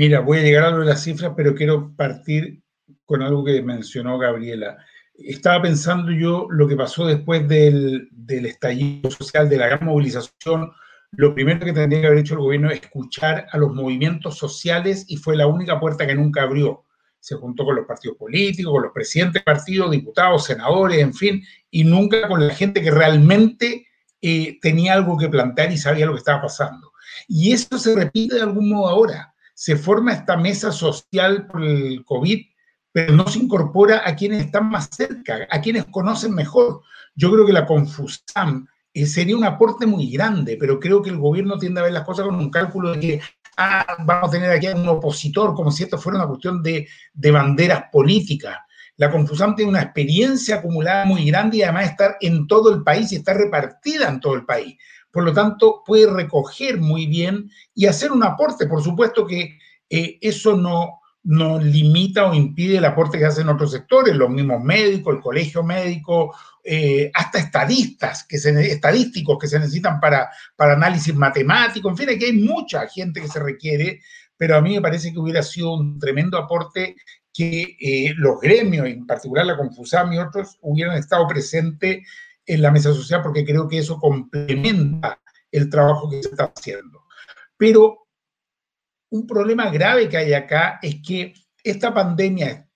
[0.00, 2.62] Mira, voy a llegar a lo de las cifras, pero quiero partir
[3.04, 4.78] con algo que mencionó Gabriela.
[5.12, 10.72] Estaba pensando yo lo que pasó después del, del estallido social, de la gran movilización
[11.12, 15.04] lo primero que tendría que haber hecho el gobierno es escuchar a los movimientos sociales
[15.06, 16.84] y fue la única puerta que nunca abrió.
[17.18, 21.44] Se juntó con los partidos políticos, con los presidentes de partidos, diputados, senadores, en fin,
[21.70, 23.86] y nunca con la gente que realmente
[24.22, 26.90] eh, tenía algo que plantear y sabía lo que estaba pasando.
[27.28, 29.34] Y eso se repite de algún modo ahora.
[29.60, 32.46] Se forma esta mesa social por el COVID,
[32.92, 36.80] pero no se incorpora a quienes están más cerca, a quienes conocen mejor.
[37.14, 41.18] Yo creo que la confusión eh, sería un aporte muy grande, pero creo que el
[41.18, 43.20] gobierno tiende a ver las cosas con un cálculo de que
[43.58, 46.88] ah, vamos a tener aquí a un opositor, como si esto fuera una cuestión de,
[47.12, 48.56] de banderas políticas.
[48.96, 53.12] La confusión tiene una experiencia acumulada muy grande y además estar en todo el país
[53.12, 54.78] y está repartida en todo el país.
[55.10, 58.66] Por lo tanto, puede recoger muy bien y hacer un aporte.
[58.66, 63.72] Por supuesto que eh, eso no, no limita o impide el aporte que hacen otros
[63.72, 70.00] sectores, los mismos médicos, el colegio médico eh, hasta estadistas, que estadísticos que se necesitan
[70.00, 74.00] para, para análisis matemático, en fin, aquí hay mucha gente que se requiere,
[74.36, 76.96] pero a mí me parece que hubiera sido un tremendo aporte
[77.32, 82.06] que eh, los gremios, en particular la Confusam y otros, hubieran estado presentes
[82.50, 85.20] en la mesa social porque creo que eso complementa
[85.52, 87.04] el trabajo que se está haciendo.
[87.56, 88.08] Pero
[89.10, 91.32] un problema grave que hay acá es que
[91.62, 92.68] esta pandemia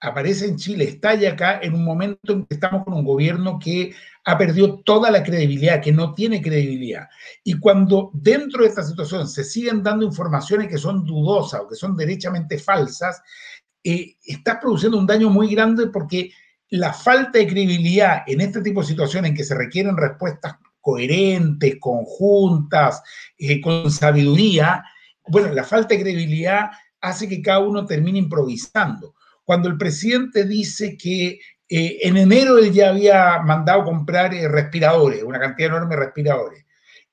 [0.00, 3.94] aparece en Chile, estalla acá en un momento en que estamos con un gobierno que
[4.24, 7.08] ha perdido toda la credibilidad, que no tiene credibilidad.
[7.44, 11.76] Y cuando dentro de esta situación se siguen dando informaciones que son dudosas o que
[11.76, 13.20] son derechamente falsas,
[13.84, 16.32] eh, estás produciendo un daño muy grande porque
[16.72, 21.76] la falta de credibilidad en este tipo de situaciones en que se requieren respuestas coherentes,
[21.78, 23.02] conjuntas,
[23.36, 24.82] eh, con sabiduría,
[25.28, 26.70] bueno, la falta de credibilidad
[27.02, 29.16] hace que cada uno termine improvisando.
[29.44, 35.22] Cuando el presidente dice que eh, en enero él ya había mandado comprar eh, respiradores,
[35.22, 36.64] una cantidad enorme de respiradores,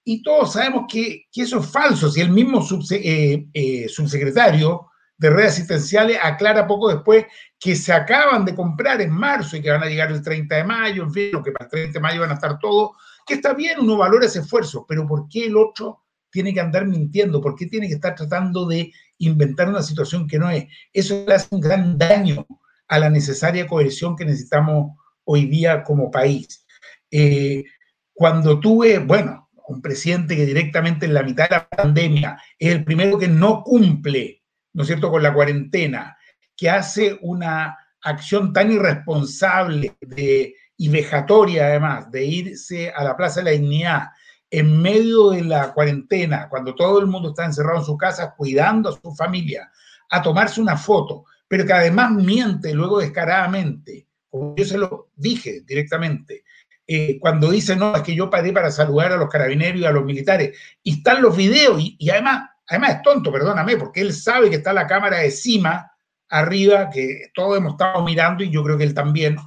[0.05, 4.88] y todos sabemos que, eso es falso, si el mismo subsecretario
[5.19, 7.25] de redes asistenciales aclara poco después
[7.59, 10.63] que se acaban de comprar en marzo y que van a llegar el 30 de
[10.63, 12.91] mayo, en fin, que para el 30 de mayo van a estar todos,
[13.27, 16.87] que está bien, uno valora ese esfuerzo, pero ¿por qué el otro tiene que andar
[16.87, 17.41] mintiendo?
[17.41, 20.65] ¿Por qué tiene que estar tratando de inventar una situación que no es?
[20.93, 22.47] Eso le hace un gran daño
[22.87, 26.65] a la necesaria cohesión que necesitamos hoy día como país.
[27.11, 27.65] Eh,
[28.13, 32.85] cuando tuve, bueno, un presidente que directamente en la mitad de la pandemia es el
[32.85, 34.38] primero que no cumple
[34.73, 36.17] ¿no es cierto?, con la cuarentena,
[36.55, 43.39] que hace una acción tan irresponsable de, y vejatoria además, de irse a la Plaza
[43.39, 44.03] de la Dignidad
[44.51, 48.89] en medio de la cuarentena, cuando todo el mundo está encerrado en su casa cuidando
[48.89, 49.69] a su familia,
[50.09, 55.61] a tomarse una foto, pero que además miente luego descaradamente, como yo se lo dije
[55.65, 56.43] directamente,
[56.87, 59.91] eh, cuando dice, no, es que yo paré para saludar a los carabineros y a
[59.91, 64.49] los militares, y están los videos, y además Además es tonto, perdóname, porque él sabe
[64.49, 65.91] que está la cámara de cima,
[66.29, 69.37] arriba, que todos hemos estado mirando y yo creo que él también,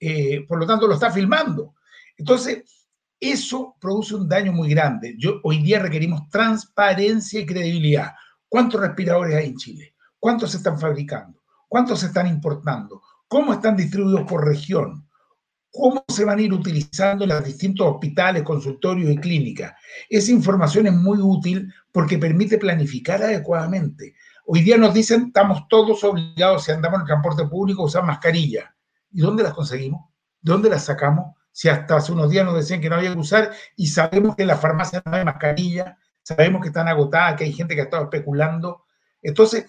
[0.00, 1.74] eh, por lo tanto lo está filmando.
[2.16, 2.88] Entonces,
[3.20, 5.14] eso produce un daño muy grande.
[5.16, 8.14] Yo, hoy día requerimos transparencia y credibilidad.
[8.48, 9.94] ¿Cuántos respiradores hay en Chile?
[10.18, 11.40] ¿Cuántos se están fabricando?
[11.68, 13.00] ¿Cuántos se están importando?
[13.28, 15.08] ¿Cómo están distribuidos por región?
[15.72, 19.72] Cómo se van a ir utilizando los distintos hospitales, consultorios y clínicas.
[20.08, 24.14] Esa información es muy útil porque permite planificar adecuadamente.
[24.46, 28.04] Hoy día nos dicen, estamos todos obligados, si andamos en el transporte público, a usar
[28.04, 28.74] mascarilla.
[29.12, 30.10] ¿Y dónde las conseguimos?
[30.42, 31.34] ¿De dónde las sacamos?
[31.50, 34.42] Si hasta hace unos días nos decían que no había que usar y sabemos que
[34.42, 37.84] en la farmacia no hay mascarilla, sabemos que están agotadas, que hay gente que ha
[37.84, 38.84] estado especulando.
[39.22, 39.66] Entonces,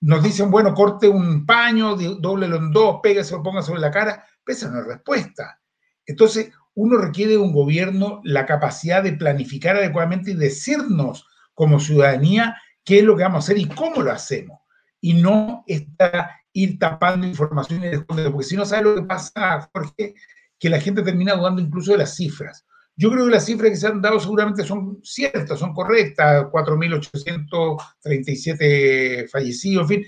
[0.00, 4.24] nos dicen, bueno, corte un paño, doblelo en dos, pégase o ponga sobre la cara
[4.52, 5.60] esa no es respuesta.
[6.06, 12.56] Entonces, uno requiere de un gobierno la capacidad de planificar adecuadamente y decirnos como ciudadanía
[12.84, 14.60] qué es lo que vamos a hacer y cómo lo hacemos.
[15.00, 19.68] Y no está ir tapando información y escondiendo, porque si no sabe lo que pasa,
[19.72, 20.14] Jorge,
[20.58, 22.64] que la gente termina dudando incluso de las cifras.
[22.96, 29.28] Yo creo que las cifras que se han dado seguramente son ciertas, son correctas, 4.837
[29.28, 30.06] fallecidos, en fin,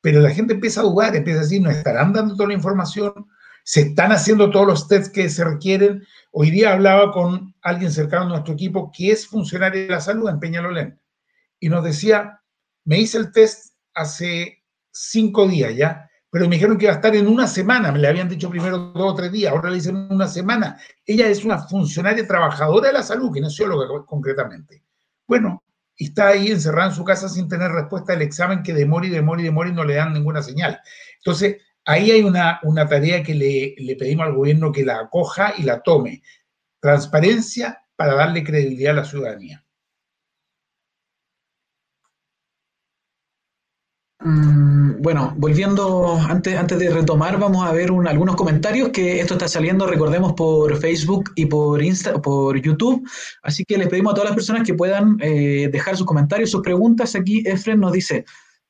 [0.00, 3.12] pero la gente empieza a dudar, empieza a decir, ¿nos estarán dando toda la información?
[3.66, 6.06] Se están haciendo todos los tests que se requieren.
[6.30, 10.28] Hoy día hablaba con alguien cercano a nuestro equipo que es funcionario de la salud
[10.28, 11.00] en Peñalolén
[11.58, 12.40] y nos decía,
[12.84, 17.16] me hice el test hace cinco días ya, pero me dijeron que iba a estar
[17.16, 19.96] en una semana, me le habían dicho primero dos o tres días, ahora le dicen
[19.96, 20.78] una semana.
[21.04, 24.84] Ella es una funcionaria trabajadora de la salud, kinesióloga concretamente.
[25.26, 25.64] Bueno,
[25.96, 29.40] está ahí encerrada en su casa sin tener respuesta del examen que demora y demora
[29.40, 30.78] y demora y no le dan ninguna señal.
[31.18, 35.62] Entonces, Ahí hay una, tarea que le, le pedimos al gobierno que la acoja y
[35.62, 36.22] la tome.
[36.80, 39.64] Transparencia para darle credibilidad a la ciudadanía.
[44.18, 49.46] Mm, bueno, volviendo, antes, antes de retomar, vamos a ver algunos comentarios que esto está
[49.46, 53.08] saliendo, recordemos, por Facebook y por, Insta, por YouTube.
[53.42, 56.62] Así que les pedimos a todas las personas que puedan eh, dejar sus comentarios, sus
[56.62, 57.14] preguntas.
[57.14, 58.24] Aquí Efren nos dice,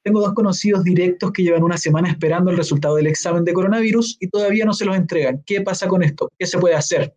[0.07, 4.19] tengo dos conocidos directos que llevan una semana esperando el resultado del examen de coronavirus
[4.21, 5.43] y todavía no se los entregan.
[5.45, 6.31] ¿Qué pasa con esto?
[6.39, 7.13] ¿Qué se puede hacer?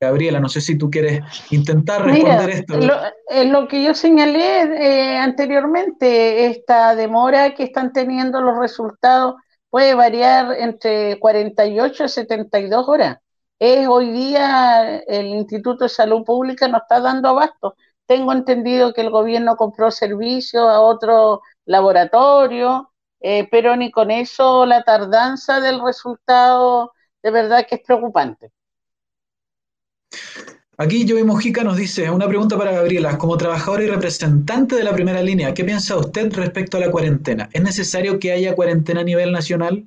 [0.00, 2.76] Gabriela, no sé si tú quieres intentar responder esto.
[2.76, 2.94] Lo,
[3.28, 9.34] eh, lo, que yo señalé eh, anteriormente, esta demora que están teniendo los resultados
[9.68, 13.18] puede variar entre 48 y 72 horas.
[13.58, 17.74] Es hoy día el Instituto de Salud Pública no está dando abasto.
[18.06, 24.64] Tengo entendido que el gobierno compró servicios a otros laboratorio, eh, pero ni con eso
[24.66, 26.92] la tardanza del resultado
[27.22, 28.52] de verdad que es preocupante.
[30.78, 34.92] Aquí Joey Mojica nos dice, una pregunta para Gabriela, como trabajadora y representante de la
[34.92, 37.48] primera línea, ¿qué piensa usted respecto a la cuarentena?
[37.52, 39.86] ¿Es necesario que haya cuarentena a nivel nacional?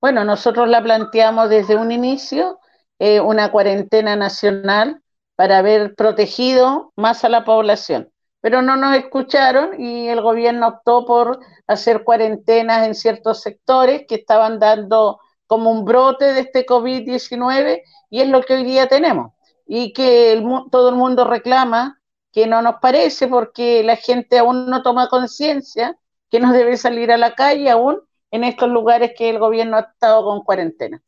[0.00, 2.58] Bueno, nosotros la planteamos desde un inicio,
[2.98, 5.02] eh, una cuarentena nacional
[5.36, 8.10] para haber protegido más a la población
[8.40, 14.16] pero no nos escucharon y el gobierno optó por hacer cuarentenas en ciertos sectores que
[14.16, 19.32] estaban dando como un brote de este COVID-19 y es lo que hoy día tenemos
[19.66, 22.00] y que todo el mundo reclama
[22.32, 25.96] que no nos parece porque la gente aún no toma conciencia
[26.30, 29.80] que no debe salir a la calle aún en estos lugares que el gobierno ha
[29.80, 31.02] estado con cuarentena.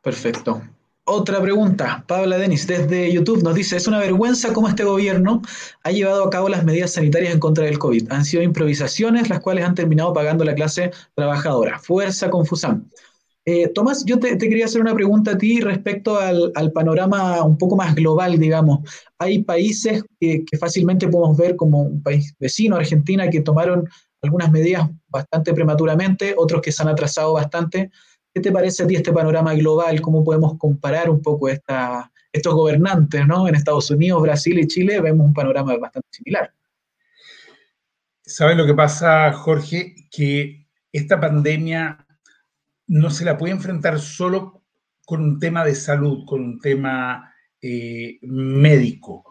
[0.00, 0.62] Perfecto.
[1.08, 5.40] Otra pregunta, Pabla Denis, desde YouTube nos dice, es una vergüenza cómo este gobierno
[5.84, 8.10] ha llevado a cabo las medidas sanitarias en contra del COVID.
[8.10, 11.78] Han sido improvisaciones las cuales han terminado pagando la clase trabajadora.
[11.78, 12.90] Fuerza confusión.
[13.44, 17.76] Eh, Tomás, yo te, quería hacer una pregunta a ti respecto al, panorama un poco
[17.76, 18.80] más global, digamos.
[19.20, 23.88] Hay países que, fácilmente podemos ver como un país vecino, Argentina, que tomaron
[24.22, 27.92] algunas medidas bastante prematuramente, otros que se han atrasado bastante.
[28.36, 29.98] ¿Qué te parece a ti este panorama global?
[30.02, 33.48] ¿Cómo podemos comparar un poco esta, estos gobernantes ¿no?
[33.48, 35.00] en Estados Unidos, Brasil y Chile?
[35.00, 36.52] Vemos un panorama bastante similar.
[38.20, 39.94] ¿Sabes lo que pasa, Jorge?
[40.10, 42.06] Que esta pandemia
[42.88, 44.64] no se la puede enfrentar solo
[45.06, 47.32] con un tema de salud, con un tema
[47.62, 49.25] eh, médico.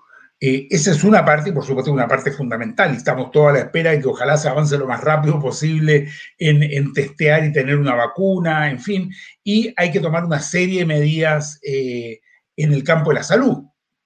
[0.48, 3.90] Eh, esa es una parte, por supuesto una parte fundamental, estamos todos a la espera
[3.90, 8.70] de que ojalá se avance lo más rápido posible en, testear y tener una vacuna,
[8.70, 9.12] en fin,
[9.44, 12.20] y hay que tomar una serie de medidas eh,
[12.56, 13.64] en el campo de la salud.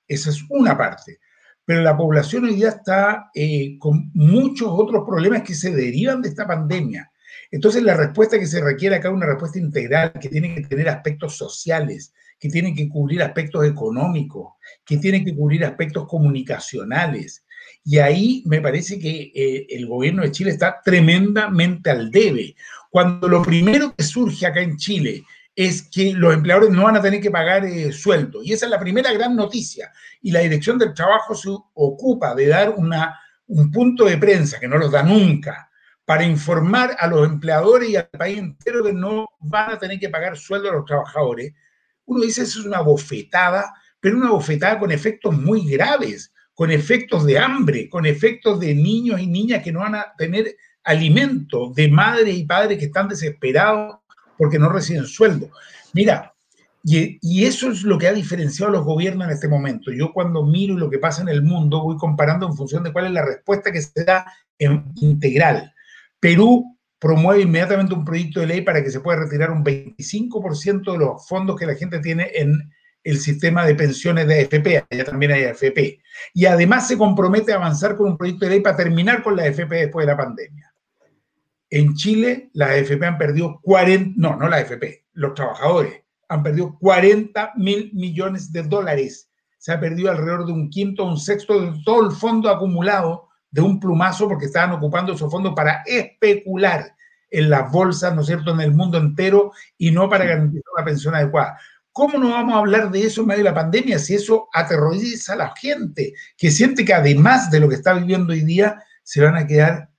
[0.08, 1.20] Esa es una parte.
[1.66, 6.30] Pero la población hoy día está eh, con muchos otros problemas que se derivan de
[6.30, 7.12] esta pandemia.
[7.52, 10.88] Entonces la respuesta que se requiere acá es una respuesta integral que tiene que tener
[10.88, 14.54] aspectos sociales, que tienen que cubrir aspectos económicos,
[14.86, 17.46] que tienen que cubrir aspectos comunicacionales.
[17.84, 22.56] Y ahí me parece que eh, el gobierno de Chile está tremendamente al debe.
[22.90, 25.24] Cuando lo primero que surge acá en Chile
[25.56, 28.42] es que los empleadores no van a tener que pagar eh, sueldo.
[28.42, 29.92] Y esa es la primera gran noticia.
[30.22, 34.68] Y la Dirección del Trabajo se ocupa de dar una, un punto de prensa, que
[34.68, 35.70] no los da nunca,
[36.06, 40.10] para informar a los empleadores y al país entero que no van a tener que
[40.10, 41.54] pagar sueldo a los trabajadores
[42.10, 47.26] uno dice, eso es una bofetada, pero una bofetada con efectos muy graves, con efectos
[47.26, 51.88] de hambre, con efectos de niños y niñas que no van a tener alimento, de
[51.88, 53.98] madres y padres que están desesperados
[54.38, 55.52] porque no reciben sueldo.
[55.94, 56.34] Mira,
[56.84, 59.92] y, eso es lo que ha diferenciado a los gobiernos en este momento.
[59.92, 63.06] Yo cuando miro lo que pasa en el mundo, voy comparando en función de cuál
[63.06, 64.26] es la respuesta que se da
[64.58, 65.74] en integral.
[66.20, 70.98] Perú promueve inmediatamente un proyecto de ley para que se pueda retirar un 25% de
[70.98, 72.72] los fondos que la gente tiene en
[73.04, 76.02] el sistema de pensiones de AFP, allá también hay AFP.
[76.34, 79.44] Y además se compromete a avanzar con un proyecto de ley para terminar con la
[79.44, 80.74] AFP después de la pandemia.
[81.70, 86.78] En Chile, las AFP han perdido 40, no, no la AFP, los trabajadores han perdido
[86.80, 89.30] 40 mil millones de dólares.
[89.58, 93.29] Se ha perdido alrededor de un quinto o un sexto de todo el fondo acumulado
[93.52, 96.96] de un plumazo porque estaban ocupando esos fondos para especular
[97.32, 100.86] en las bolsas, ¿no es cierto?, en el mundo entero y no para garantizar una
[100.86, 101.60] pensión adecuada.
[101.92, 105.34] ¿Cómo no vamos a hablar de eso en medio de la pandemia si eso aterroriza
[105.34, 109.22] a la gente que siente que además de lo que está viviendo hoy día, se
[109.22, 109.90] van a quedar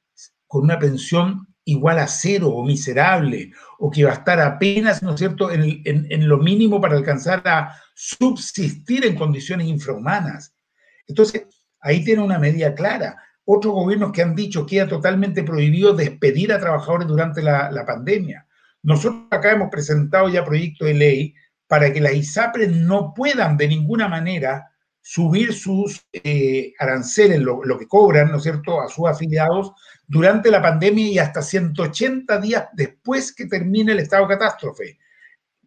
[0.46, 5.14] con una pensión igual a cero o miserable o que va a estar apenas, ¿no
[5.14, 10.54] es cierto?, en, en lo mínimo para alcanzar a subsistir en condiciones infrahumanas.
[11.06, 11.46] Entonces,
[11.80, 13.16] ahí tiene una medida clara
[13.52, 18.46] otros gobiernos que han dicho que era totalmente prohibido despedir a trabajadores durante la, pandemia.
[18.82, 21.34] Nosotros acá hemos presentado ya proyectos de ley
[21.66, 24.70] para que las ISAPRES no puedan de ninguna manera
[25.00, 29.72] subir sus eh, aranceles, lo, lo, que cobran, ¿no es cierto?, a sus afiliados
[30.06, 34.98] durante la pandemia y hasta 180 días después que termine el estado de catástrofe.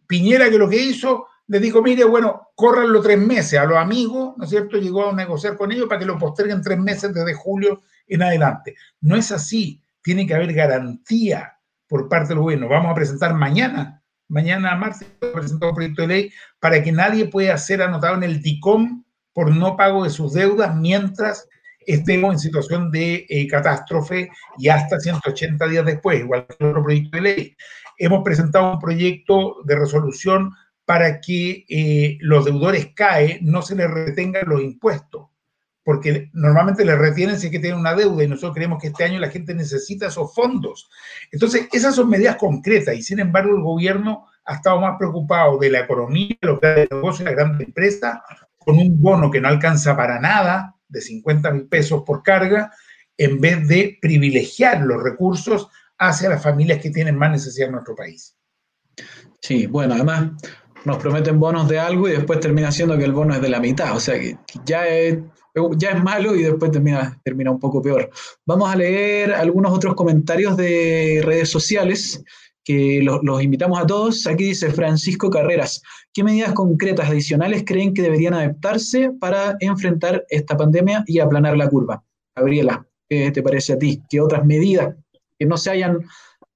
[0.06, 3.58] Piñera que lo que hizo le dijo, mire, bueno, córranlo tres meses.
[3.58, 4.78] A los amigos, ¿no es cierto?
[4.78, 8.74] Llegó a negociar con ellos para que lo posterguen tres meses desde julio en adelante.
[9.00, 9.82] No es así.
[10.02, 12.68] Tiene que haber garantía por parte del gobierno.
[12.68, 16.30] Vamos a presentar mañana, mañana martes, presentar un proyecto de ley
[16.60, 20.74] para que nadie pueda ser anotado en el DICOM por no pago de sus deudas
[20.74, 21.48] mientras
[21.86, 27.16] estemos en situación de eh, catástrofe y hasta 180 días después, igual que otro proyecto
[27.16, 27.56] de ley.
[27.98, 30.50] Hemos presentado un proyecto de resolución
[30.84, 35.28] para que eh, los deudores CAE no se les retengan los impuestos,
[35.82, 39.04] porque normalmente les retienen si es que tienen una deuda y nosotros creemos que este
[39.04, 40.88] año la gente necesita esos fondos.
[41.30, 45.70] Entonces, esas son medidas concretas y sin embargo el gobierno ha estado más preocupado de
[45.70, 48.18] la economía, los grandes negocios, las grandes empresas,
[48.58, 52.72] con un bono que no alcanza para nada, de 50 mil pesos por carga,
[53.16, 55.68] en vez de privilegiar los recursos
[55.98, 58.36] hacia las familias que tienen más necesidad en nuestro país.
[59.40, 60.32] Sí, bueno, además
[60.84, 63.60] nos prometen bonos de algo y después termina siendo que el bono es de la
[63.60, 63.96] mitad.
[63.96, 65.18] O sea que ya es,
[65.76, 68.10] ya es malo y después termina, termina un poco peor.
[68.46, 72.22] Vamos a leer algunos otros comentarios de redes sociales
[72.64, 74.26] que los, los invitamos a todos.
[74.26, 75.82] Aquí dice Francisco Carreras,
[76.12, 81.68] ¿qué medidas concretas adicionales creen que deberían adaptarse para enfrentar esta pandemia y aplanar la
[81.68, 82.02] curva?
[82.36, 84.02] Gabriela, ¿qué te parece a ti?
[84.08, 84.94] ¿Qué otras medidas
[85.38, 86.04] que no se hayan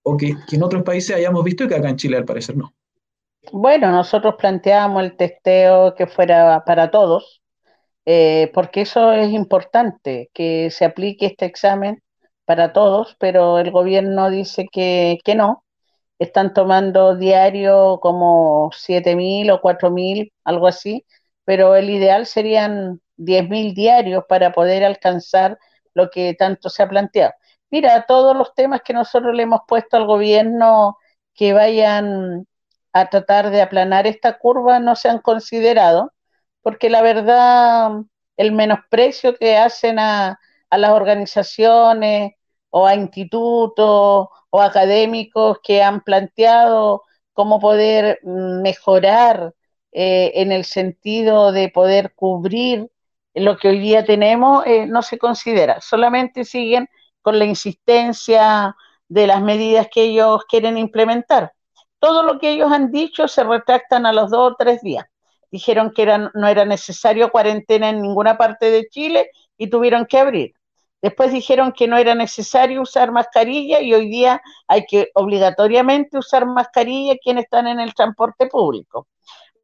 [0.08, 2.74] o que, en otros países hayamos visto y que acá en Chile al parecer no.
[3.52, 7.42] Bueno, nosotros planteábamos el testeo que fuera para todos,
[8.06, 12.02] eh, porque eso es importante, que se aplique este examen
[12.46, 15.64] para todos, pero el gobierno dice que, que no.
[16.18, 21.06] Están tomando diario como 7.000 o 4.000, algo así,
[21.44, 25.58] pero el ideal serían 10.000 diarios para poder alcanzar
[25.94, 27.34] lo que tanto se ha planteado.
[27.70, 30.98] Mira, todos los temas que nosotros le hemos puesto al gobierno
[31.34, 32.46] que vayan
[32.92, 36.12] a tratar de aplanar esta curva no se han considerado,
[36.62, 37.92] porque la verdad,
[38.36, 40.38] el menosprecio que hacen a,
[40.70, 42.32] las organizaciones
[42.70, 49.54] o a institutos o académicos que han planteado cómo poder mejorar
[49.92, 52.90] eh, en el sentido de poder cubrir
[53.34, 56.88] lo que hoy día tenemos, eh, no se considera, solamente siguen
[57.22, 58.76] con la insistencia
[59.08, 61.52] de las medidas que ellos quieren implementar.
[61.98, 65.06] Todo lo que ellos han dicho se retractan a los dos o tres días.
[65.50, 70.54] Dijeron que no era necesario cuarentena en ninguna parte de Chile y tuvieron que abrir.
[71.00, 76.44] Después dijeron que no era necesario usar mascarilla y hoy día hay que obligatoriamente usar
[76.46, 79.06] mascarilla quienes están en el transporte público.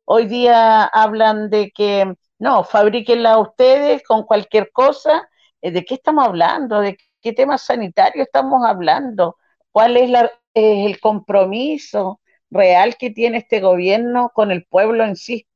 [0.05, 5.29] Hoy día hablan de que no, fabríquenla ustedes con cualquier cosa.
[5.61, 6.81] Eh, ¿De qué estamos hablando?
[6.81, 9.37] ¿De qué tema sanitario estamos hablando?
[9.73, 10.11] ¿Cuál es
[10.55, 12.21] el compromiso
[12.51, 15.47] real que tiene este gobierno con el pueblo en sí?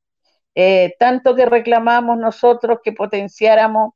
[0.54, 3.92] Eh, tanto que reclamamos nosotros que potenciáramos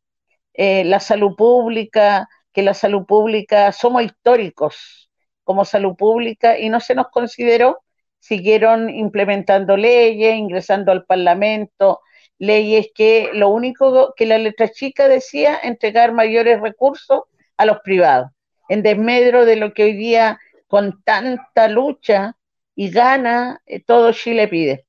[0.54, 5.10] eh, la salud pública, que la salud pública, somos históricos
[5.44, 7.82] como salud pública y no se nos consideró,
[8.20, 12.00] siguieron implementando leyes, ingresando al Parlamento,
[12.38, 17.22] leyes que lo único que la letra chica decía, entregar mayores recursos
[17.56, 18.30] a los privados,
[18.68, 20.38] en desmedro de lo que hoy día
[20.68, 22.36] con tanta lucha
[22.74, 24.86] y gana eh, todo Chile pide.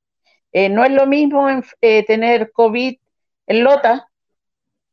[0.52, 1.48] Eh, no es lo mismo
[1.80, 2.96] eh, tener COVID
[3.46, 4.08] en Lota,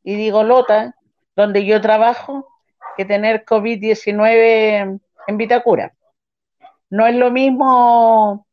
[0.02, 0.96] y digo Lota,
[1.36, 2.48] donde yo trabajo,
[2.96, 5.94] que tener COVID-19 en Vitacura.
[6.90, 8.46] No es lo mismo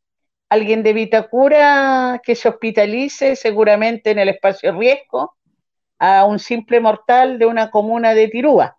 [0.49, 5.35] alguien de Vitacura que se hospitalice seguramente en el espacio riesgo
[5.99, 8.77] a un simple mortal de una comuna de Tirúa,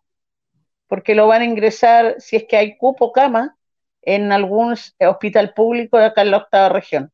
[0.88, 3.56] porque lo van a ingresar si es que hay cupo cama
[4.02, 7.12] en algún hospital público de acá en la octava región.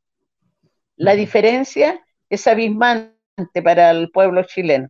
[0.96, 4.88] La diferencia es abismante para el pueblo chileno,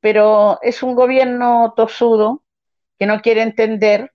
[0.00, 2.42] pero es un gobierno tosudo
[2.98, 4.12] que no quiere entender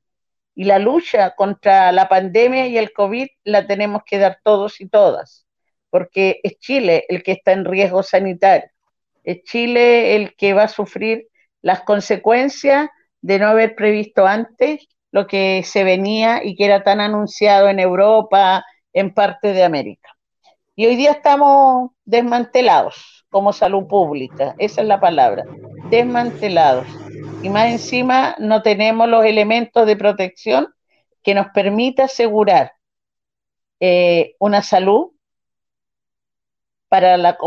[0.55, 4.87] y la lucha contra la pandemia y el COVID la tenemos que dar todos y
[4.87, 5.47] todas,
[5.89, 8.69] porque es Chile el que está en riesgo sanitario,
[9.23, 11.27] es Chile el que va a sufrir
[11.61, 12.89] las consecuencias
[13.21, 17.79] de no haber previsto antes lo que se venía y que era tan anunciado en
[17.79, 20.09] Europa, en parte de América.
[20.75, 25.43] Y hoy día estamos desmantelados como salud pública, esa es la palabra,
[25.91, 26.87] desmantelados
[27.43, 30.73] y más encima no tenemos los elementos de protección
[31.21, 32.73] que nos permita asegurar
[33.79, 35.11] eh, una salud
[36.87, 37.37] para, la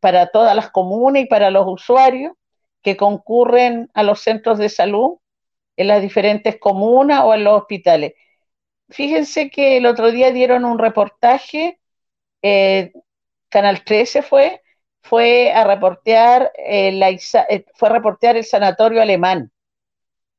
[0.00, 2.32] para todas las comunas y para los usuarios
[2.82, 5.18] que concurren a los centros de salud
[5.76, 8.14] en las diferentes comunas o en los hospitales.
[8.90, 11.80] Fíjense que el otro día dieron un reportaje,
[12.42, 12.92] eh,
[13.48, 14.62] Canal 13 fue,
[15.02, 16.98] fue a reportear, eh,
[17.48, 19.52] eh, fue reportear el sanatorio alemán.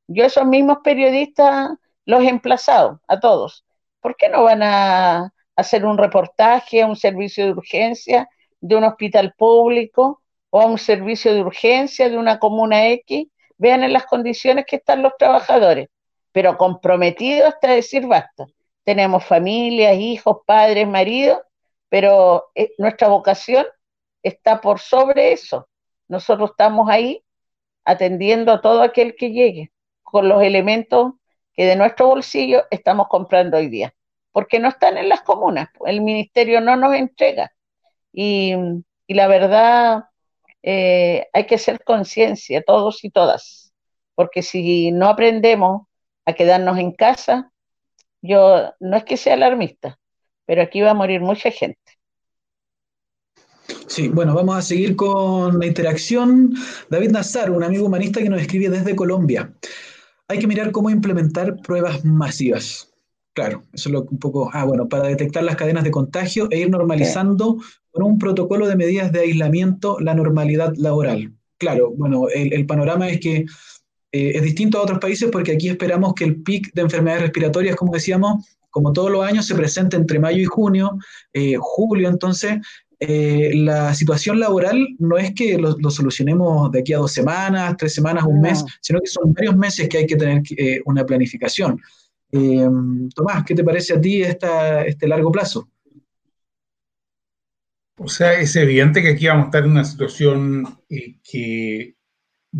[0.08, 1.72] Yo esos mismos periodistas
[2.06, 3.66] los he emplazado a todos.
[4.02, 8.30] ¿Por qué no van a hacer un reportaje a un servicio de urgencia
[8.62, 13.28] de un hospital público o a un servicio de urgencia de una comuna X?
[13.64, 15.88] Vean en las condiciones que están los trabajadores,
[16.34, 18.46] pero comprometidos hasta decir basta.
[18.84, 21.40] Tenemos familias, hijos, padres, maridos,
[21.88, 23.66] pero eh, nuestra vocación
[24.22, 25.70] está por sobre eso.
[26.10, 27.24] Nosotros estamos ahí
[27.86, 31.14] atendiendo a todo aquel que llegue con los elementos
[31.54, 33.94] que de nuestro bolsillo estamos comprando hoy día,
[34.34, 37.54] porque no están en las comunas, el ministerio no nos entrega.
[38.12, 38.54] Y,
[39.08, 40.04] la verdad,
[40.64, 43.74] eh, hay que hacer conciencia, todos y todas,
[44.16, 45.88] porque si no aprendemos
[46.26, 47.52] a quedarnos en casa,
[48.22, 50.00] yo no es que sea alarmista,
[50.46, 51.80] pero aquí va a morir mucha gente.
[53.88, 56.54] Sí, bueno, vamos a seguir con la interacción.
[56.90, 59.54] David Nazar, un amigo humanista que nos escribe desde Colombia.
[60.28, 62.93] Hay que mirar cómo implementar pruebas masivas.
[63.34, 64.50] Claro, eso es lo un poco.
[64.54, 67.58] Ah, bueno, para detectar las cadenas de contagio e ir normalizando
[67.92, 71.34] con un protocolo de medidas de aislamiento la normalidad laboral.
[71.58, 73.46] Claro, bueno, el, panorama es que
[74.12, 77.94] es distinto a otros países porque aquí esperamos que el pic de enfermedades respiratorias, como
[77.94, 80.98] decíamos, como todos los años, se presente entre mayo y junio,
[81.60, 82.60] julio, entonces
[83.06, 87.94] eh, la situación laboral no es que lo, solucionemos de aquí a dos semanas, tres
[87.94, 91.82] semanas, un mes, sino que son varios meses que hay que tener eh, una planificación.
[92.36, 92.68] Eh,
[93.14, 95.70] Tomás, ¿qué te parece a ti este largo plazo?
[97.96, 101.96] O sea, es evidente que aquí vamos a estar en una situación que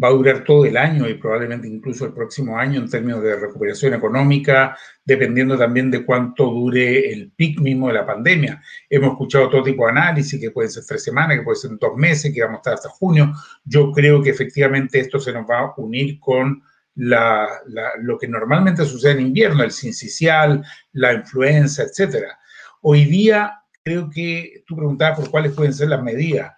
[0.02, 3.36] va a durar todo el año y probablemente incluso el próximo año en términos de
[3.36, 8.62] recuperación económica, dependiendo también de cuánto dure el pic mismo de la pandemia.
[8.88, 11.98] Hemos escuchado todo tipo de análisis, que pueden ser tres semanas, que pueden ser dos
[11.98, 13.34] meses, que vamos a estar hasta junio.
[13.66, 16.62] Yo creo que efectivamente esto se nos va a unir con
[16.96, 22.26] lo que normalmente sucede en invierno, el sincicial, la influenza, etc.
[22.82, 26.54] Hoy día creo que tú preguntabas por cuáles pueden ser las medidas.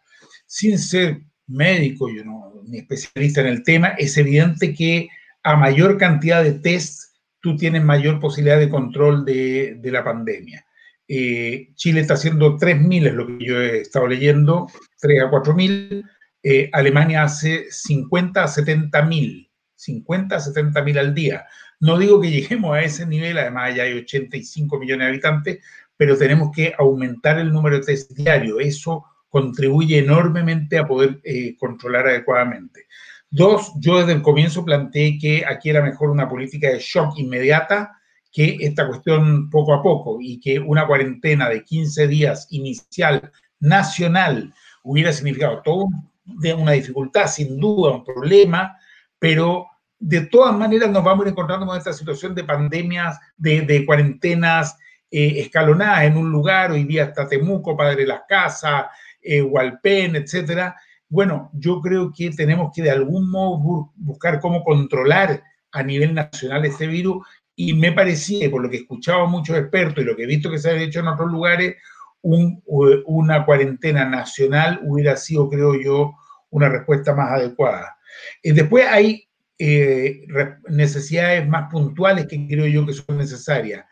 [0.45, 5.09] Sin ser médico, yo no, ni especialista en el tema, es evidente que
[5.43, 7.05] a mayor cantidad de tests
[7.39, 10.65] tú tienes mayor posibilidad de control de, la pandemia.
[11.07, 14.67] Eh, Chile está haciendo 3.000, es lo que yo he estado leyendo,
[14.99, 16.03] 3 a 4.000.
[16.41, 19.44] Eh, Alemania hace 50 a 70.000,
[19.75, 21.45] 50 a 70.000 al día.
[21.79, 25.59] No digo que lleguemos a ese nivel, además ya hay 85 millones de habitantes,
[25.97, 28.57] pero tenemos que aumentar el número de test diarios.
[28.61, 32.85] Eso contribuye enormemente a poder eh, controlar adecuadamente.
[33.29, 37.91] Dos, yo desde el comienzo planteé que aquí era mejor una política de shock inmediata
[38.31, 44.53] que esta cuestión poco a poco y que una cuarentena de 15 días inicial nacional
[44.83, 45.87] hubiera significado todo
[46.25, 48.77] de una dificultad, sin duda, un problema,
[49.25, 49.65] pero
[49.97, 54.77] de todas maneras nos vamos encontrando con esta situación de pandemias, de, cuarentenas
[55.09, 58.85] eh, escalonadas en un lugar, hoy día está Temuco, Padre Las Casas,
[59.23, 60.75] eh, Hualpén, etcétera.
[61.09, 66.63] Bueno, yo creo que tenemos que de algún modo buscar cómo controlar a nivel nacional
[66.63, 70.15] este virus y me parecía, por lo que he escuchado a muchos expertos y lo
[70.15, 71.77] que he visto que se ha hecho en otros lugares,
[72.21, 76.13] una cuarentena nacional hubiera sido, creo yo,
[76.51, 77.95] una respuesta más adecuada.
[78.41, 80.25] Y después hay eh,
[80.69, 83.85] necesidades más puntuales que creo yo que son necesarias.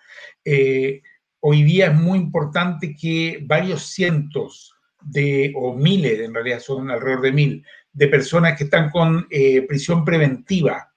[0.43, 1.01] Eh,
[1.39, 7.21] hoy día es muy importante que varios cientos de, o miles, en realidad son alrededor
[7.21, 10.91] de mil, de personas que están con eh, prisión preventiva,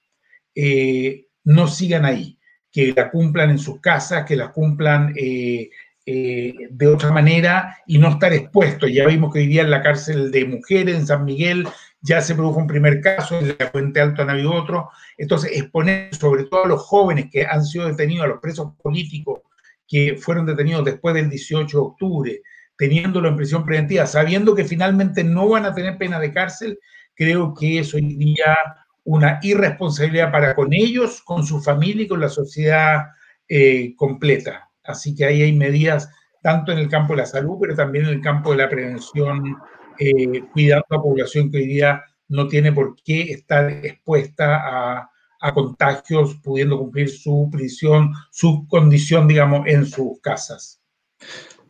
[0.55, 2.39] eh, no sigan ahí,
[2.73, 5.71] que la cumplan en sus casas, que la cumplan eh,
[6.05, 8.93] de otra manera y no estar expuestos.
[8.93, 11.67] Ya vimos que hoy día en la cárcel de mujeres en San Miguel
[12.07, 14.91] ya se produjo un primer caso, en la Puente Alto han habido otro.
[15.19, 19.41] Entonces, exponer sobre todo a los jóvenes que han sido detenidos, a los presos políticos
[19.89, 22.43] que fueron detenidos después del 18 de octubre,
[22.79, 26.79] teniéndolo en prisión preventiva, sabiendo que finalmente no van a tener pena de cárcel,
[27.15, 28.57] creo que eso sería
[29.05, 33.07] una irresponsabilidad para con ellos, con su familia y con la sociedad
[33.49, 34.69] eh, completa.
[34.85, 36.09] Así que ahí hay medidas
[36.43, 39.57] tanto en el campo de la salud, pero también en el campo de la prevención,
[39.99, 45.11] eh, cuidando a la población que hoy día no tiene por qué estar expuesta a,
[45.55, 50.81] contagios, pudiendo cumplir su prisión, su condición, digamos, en sus casas.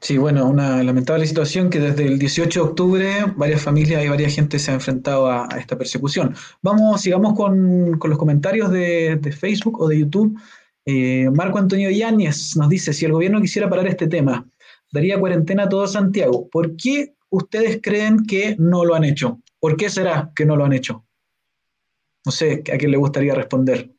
[0.00, 4.34] Sí, bueno, una lamentable situación que desde el 18 de octubre varias familias y varias
[4.34, 6.34] gente se ha enfrentado a, esta persecución.
[6.62, 10.38] Vamos, sigamos con, los comentarios de, Facebook o de YouTube.
[10.86, 14.46] Eh, Marco Antonio Yáñez nos dice, si el gobierno quisiera parar este tema,
[14.90, 16.48] daría cuarentena a todo Santiago.
[16.48, 19.40] ¿Por qué ustedes creen que no lo han hecho?
[19.58, 21.04] ¿Por qué será que no lo han hecho?
[22.24, 23.90] No sé, ¿a quién le gustaría responder?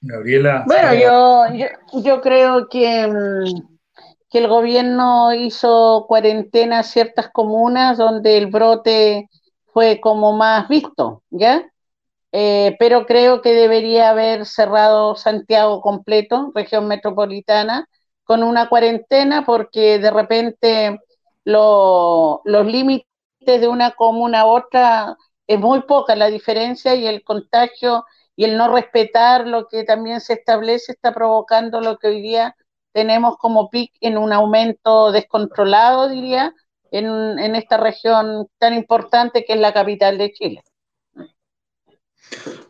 [0.00, 0.64] Gabriela.
[0.66, 3.78] Bueno, yo, yo, yo creo que mm,
[4.30, 9.28] que el gobierno hizo cuarentena a ciertas comunas donde el brote
[9.72, 11.66] fue como más visto, ¿ya?
[12.32, 17.88] Eh, pero creo que debería haber cerrado Santiago completo, región metropolitana,
[18.24, 21.00] con una cuarentena porque de repente
[21.48, 23.06] los límites
[23.46, 28.04] de una comuna a otra es muy poca la diferencia y el contagio
[28.36, 32.54] y el no respetar lo que también se establece está provocando lo que hoy día
[32.92, 36.54] tenemos como PIC en un aumento descontrolado, diría,
[36.90, 40.62] en, esta región tan importante que es la capital de Chile.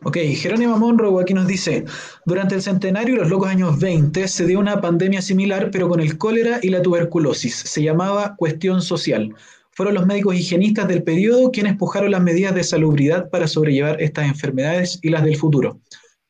[0.03, 1.83] Ok, Jerónimo Monroe aquí nos dice,
[2.25, 5.99] durante el centenario y los locos años 20 se dio una pandemia similar, pero con
[5.99, 7.55] el cólera y la tuberculosis.
[7.55, 9.35] Se llamaba cuestión social.
[9.71, 14.27] Fueron los médicos higienistas del periodo quienes pujaron las medidas de salubridad para sobrellevar estas
[14.27, 15.79] enfermedades y las del futuro.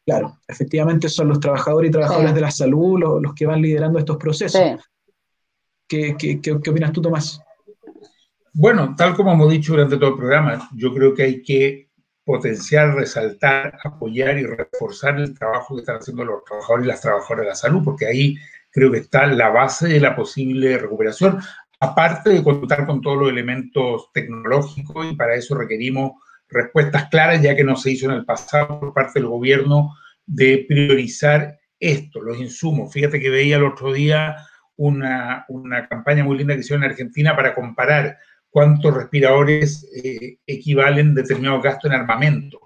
[0.06, 4.18] Claro, efectivamente son los trabajadores y trabajadoras de la salud los, que van liderando estos
[4.18, 4.62] procesos.
[5.88, 6.16] ¿Qué,
[6.68, 7.42] opinas tú, Tomás?
[8.54, 11.89] Bueno, tal como hemos dicho durante todo el programa, yo creo que hay que
[12.30, 17.42] potenciar, resaltar, apoyar y reforzar el trabajo que están haciendo los trabajadores y las trabajadoras
[17.44, 18.36] de la salud, porque ahí
[18.70, 21.40] creo que está la base de la posible recuperación,
[21.80, 26.12] aparte de contar con todos los elementos tecnológicos y para eso requerimos
[26.48, 29.96] respuestas claras, ya que no se hizo en el pasado por parte del gobierno
[30.28, 32.94] de priorizar esto, los insumos.
[32.94, 34.36] Fíjate que veía el otro día
[34.76, 38.20] una, una campaña muy linda que hicieron en Argentina para comparar
[38.50, 42.60] cuántos respiradores eh, equivalen determinados gastos en armamento.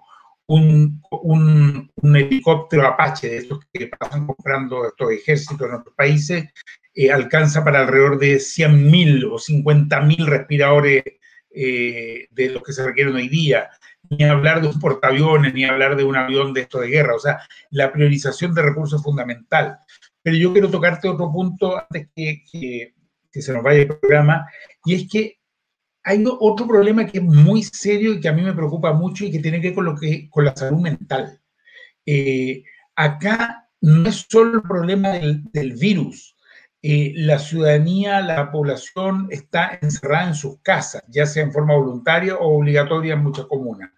[0.45, 6.49] Un, un, un, helicóptero Apache de estos que pasan comprando estos ejércitos en otros países
[6.95, 11.03] eh, alcanza para alrededor de 100.000 o 50.000 respiradores
[11.55, 13.69] eh, de los que se requieren hoy día.
[14.09, 17.15] Ni hablar de un portaaviones, ni hablar de un avión de esto de guerra.
[17.15, 17.39] O sea,
[17.71, 19.79] la priorización de recursos es fundamental.
[20.21, 22.93] Pero yo quiero tocarte otro punto antes que, que,
[23.31, 24.47] que se nos vaya el programa,
[24.85, 25.37] y es que
[26.03, 29.31] hay otro problema que es muy serio y que a mí me preocupa mucho y
[29.31, 31.39] que tiene que ver con, lo que, con la salud mental.
[32.05, 32.63] Eh,
[32.95, 36.35] acá no es solo el problema del, virus.
[36.81, 42.35] Eh, la ciudadanía, la población está encerrada en sus casas, ya sea en forma voluntaria
[42.35, 43.89] o obligatoria en muchas comunas.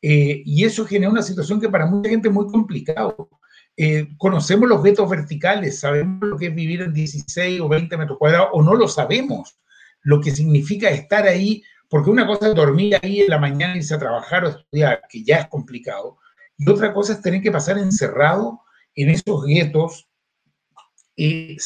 [0.00, 3.28] Eh, y eso genera una situación que para mucha gente es muy complicado.
[4.16, 8.48] conocemos los vetos verticales, sabemos lo que es vivir en 16 o 20 metros cuadrados
[8.52, 9.58] o no lo sabemos
[10.02, 13.94] lo que significa estar ahí, porque una cosa es dormir ahí en la mañana, irse
[13.94, 16.18] a trabajar o estudiar, que ya es complicado,
[16.58, 18.60] y otra cosa es tener que pasar encerrado
[18.94, 20.08] en esos guetos
[21.16, 21.56] eh,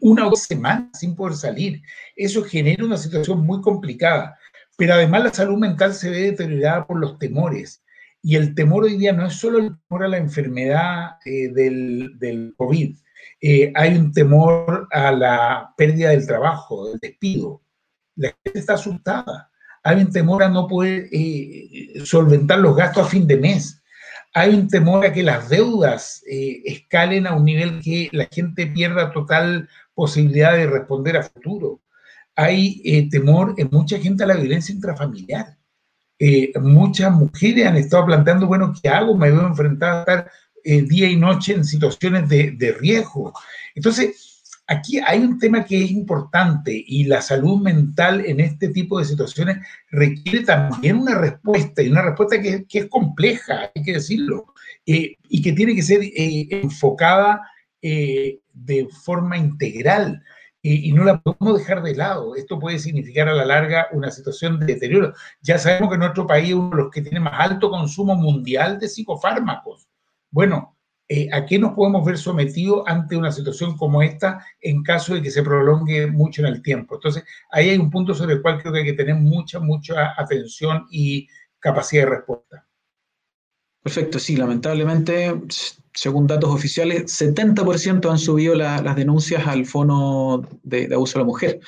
[0.00, 1.82] una o dos semanas sin poder salir.
[2.14, 4.38] Eso genera una situación muy complicada.
[4.76, 7.82] Pero además la salud mental se ve deteriorada por los temores.
[8.22, 12.18] Y el temor hoy día no es solo el temor a la enfermedad eh, del,
[12.18, 12.96] del, COVID.
[13.40, 17.62] Eh, hay un temor a la pérdida del trabajo, del despido.
[18.16, 19.50] La gente está asustada.
[19.82, 23.82] Hay un temor a no poder eh, solventar los gastos a fin de mes.
[24.32, 28.66] Hay un temor a que las deudas eh, escalen a un nivel que la gente
[28.66, 31.80] pierda total posibilidad de responder a futuro.
[32.34, 35.56] Hay eh, temor en mucha gente a la violencia intrafamiliar.
[36.60, 39.16] muchas mujeres han estado planteando, bueno, ¿qué hago?
[39.16, 40.30] Me veo enfrentada a estar
[40.64, 43.34] día y noche en situaciones de, de riesgo.
[43.74, 44.33] Entonces,
[44.66, 49.04] Aquí hay un tema que es importante y la salud mental en este tipo de
[49.04, 49.58] situaciones
[49.90, 54.54] requiere también una respuesta y una respuesta que, es compleja, hay que decirlo,
[54.86, 57.42] eh, y que tiene que ser eh, enfocada
[57.82, 60.22] eh, de forma integral
[60.66, 62.36] y no la podemos dejar de lado.
[62.36, 65.12] Esto puede significar a la larga una situación de deterioro.
[65.42, 68.88] Ya sabemos que nuestro país uno de los que tiene más alto consumo mundial de
[68.88, 69.86] psicofármacos.
[70.30, 70.73] Bueno,
[71.08, 75.22] eh, ¿a qué nos podemos ver sometidos ante una situación como esta en caso de
[75.22, 76.94] que se prolongue mucho en el tiempo?
[76.94, 80.14] Entonces, ahí hay un punto sobre el cual creo que hay que tener mucha, mucha
[80.16, 81.28] atención y
[81.60, 82.66] capacidad de respuesta.
[83.82, 85.42] Perfecto, sí, lamentablemente,
[85.92, 91.26] según datos oficiales, 70% han subido las denuncias al fono de, de abuso a la
[91.26, 91.60] mujer.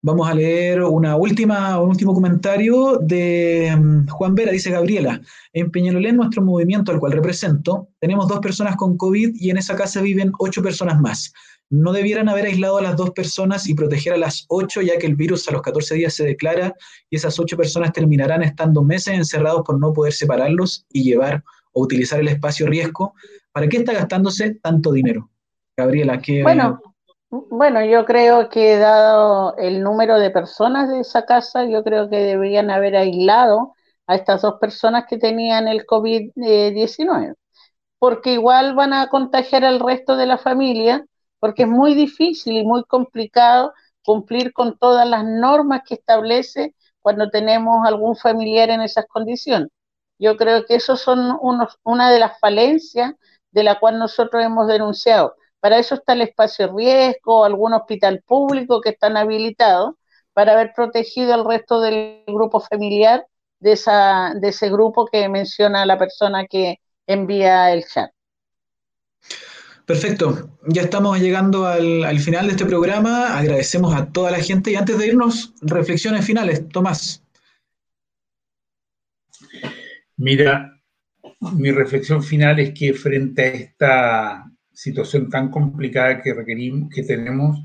[0.00, 5.20] Vamos a leer una última, un último comentario de mm, Juan Vera, dice Gabriela.
[5.52, 9.74] En Peñalolén, nuestro movimiento al cual represento, tenemos dos personas con COVID y en esa
[9.74, 11.32] casa viven ocho personas más.
[11.68, 15.06] No debieran haber aislado a las dos personas y proteger a las ocho, ya que
[15.06, 16.74] el virus a los 14 días se declara
[17.10, 21.42] y esas ocho personas terminarán estando meses encerrados por no poder separarlos y llevar
[21.72, 23.14] o utilizar el espacio riesgo.
[23.50, 25.28] ¿Para qué está gastándose tanto dinero?
[25.76, 26.80] Gabriela, ¿qué, bueno,
[27.30, 32.16] bueno, yo creo que dado el número de personas de esa casa, yo creo que
[32.16, 33.74] deberían haber aislado
[34.06, 37.34] a estas dos personas que tenían el COVID-19,
[37.98, 41.04] porque igual van a contagiar al resto de la familia,
[41.40, 43.72] porque es muy difícil y muy complicado
[44.02, 49.68] cumplir con todas las normas que establece cuando tenemos algún familiar en esas condiciones.
[50.18, 53.12] Yo creo que eso son unos, una de las falencias
[53.50, 58.80] de la cual nosotros hemos denunciado para eso está el espacio riesgo, algún hospital público
[58.80, 59.94] que están habilitados
[60.32, 63.26] para haber protegido al resto del grupo familiar
[63.60, 68.10] de, esa, de ese grupo que menciona la persona que envía el chat.
[69.84, 73.38] Perfecto, ya estamos llegando al, al, final de este programa.
[73.38, 76.68] Agradecemos a toda la gente y antes de irnos, reflexiones finales.
[76.68, 77.24] Tomás.
[80.18, 80.78] Mira,
[81.40, 87.58] mi reflexión final es que frente a esta situación tan complicada que requerimos, que tenemos,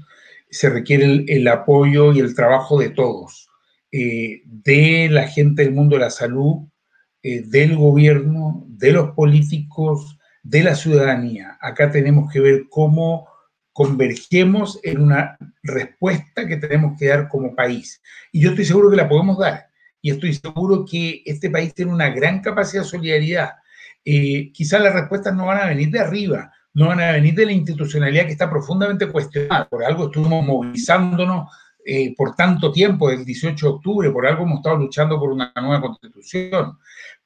[0.49, 3.49] se requiere el, apoyo y el trabajo de todos,
[3.91, 6.68] eh, de la gente del mundo de la salud,
[7.22, 11.55] eh, del gobierno, de los políticos, de la ciudadanía.
[11.61, 13.28] Acá tenemos que ver cómo
[13.74, 18.01] convergemos en una respuesta que tenemos que dar como país.
[18.32, 19.68] Y yo estoy seguro que la podemos dar.
[20.05, 23.51] y estoy seguro que este país tiene una gran capacidad de solidaridad.
[24.03, 27.45] Eh, quizás las respuestas no van a venir de arriba, no van a venir de
[27.45, 29.67] la institucionalidad que está profundamente cuestionada.
[29.67, 31.49] Por algo estuvimos movilizándonos
[31.86, 35.51] eh, por tanto tiempo, el 18 de octubre, por algo hemos estado luchando por una
[35.55, 36.78] nueva constitución.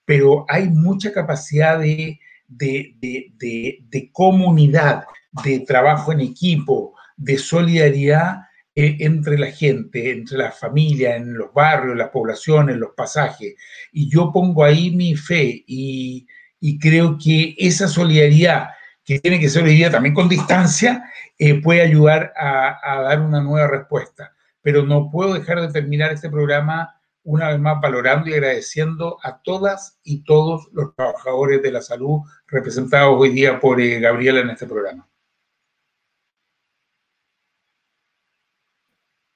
[0.04, 2.96] Pero hay mucha capacidad de, de,
[3.38, 5.04] de, de comunidad,
[5.44, 11.54] de trabajo en equipo, de solidaridad eh, entre la gente, entre las familias, en los
[11.54, 13.56] barrios, las poblaciones, los pasajes.
[13.92, 16.28] Y yo pongo ahí mi fe y,
[16.60, 18.70] y creo que esa solidaridad,
[19.08, 23.42] que tiene que ser hoy día también con distancia, eh, puede ayudar a, dar una
[23.42, 24.36] nueva respuesta.
[24.62, 26.94] Pero no puedo dejar de terminar este programa
[27.24, 32.20] una vez más valorando y agradeciendo a todas y todos los trabajadores de la salud
[32.48, 35.08] representados hoy día por eh, Gabriela en este programa.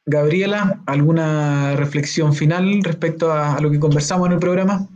[0.06, 4.90] Gabriela, ¿alguna reflexión final respecto a, lo que conversamos en el programa?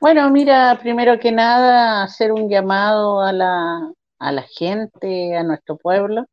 [0.00, 5.76] Bueno, mira, primero que nada, hacer un llamado a la, a la gente, a nuestro
[5.76, 6.24] pueblo,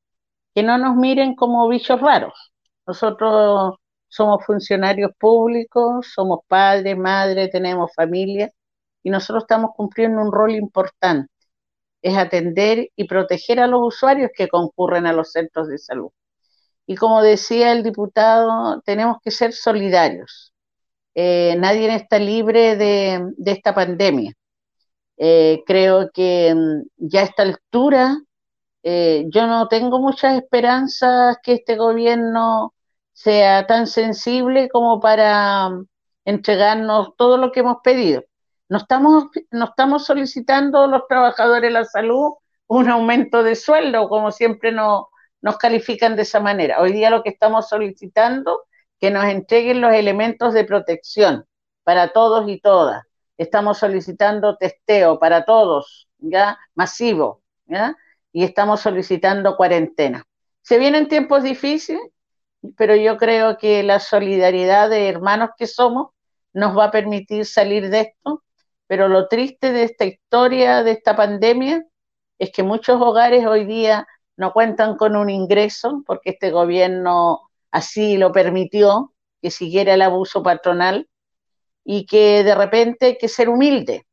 [0.55, 2.53] que no nos miren como bichos raros.
[2.87, 3.75] Nosotros
[4.09, 8.51] somos funcionarios públicos, somos padres, madres, tenemos familia
[9.03, 11.31] y nosotros estamos cumpliendo un rol importante,
[12.01, 16.11] es atender y proteger a los usuarios que concurren a los centros de salud.
[16.87, 20.53] Y como decía el diputado, tenemos que ser solidarios.
[21.19, 24.33] Eh, nadie está libre de, esta pandemia.
[25.17, 28.17] Eh, creo que mm, ya a esta altura
[28.83, 32.75] eh, yo no tengo muchas esperanzas que este gobierno
[33.13, 35.87] sea tan sensible como para mm,
[36.25, 38.23] entregarnos todo lo que hemos pedido.
[38.69, 42.33] No estamos, no estamos solicitando los trabajadores de la salud
[42.67, 46.79] un aumento de sueldo, como siempre nos califican de esa manera.
[46.81, 48.66] Hoy día lo que estamos solicitando
[48.99, 51.45] que nos entreguen los elementos de protección
[51.83, 53.03] para todos y todas.
[53.37, 57.95] Estamos solicitando testeo para todos, ya masivo, ¿ya?
[58.33, 60.23] y estamos solicitando cuarentena.
[60.61, 62.01] Se vienen tiempos difíciles,
[62.75, 66.09] pero yo creo que la solidaridad de hermanos que somos
[66.53, 68.43] nos va a permitir salir de esto.
[68.87, 71.85] Pero lo triste de esta historia, de esta pandemia,
[72.39, 78.17] es que muchos hogares hoy día no cuentan con un ingreso porque este gobierno así
[78.17, 81.07] lo permitió, que siguiera el abuso patronal
[81.83, 84.05] y que de repente hay que ser humilde,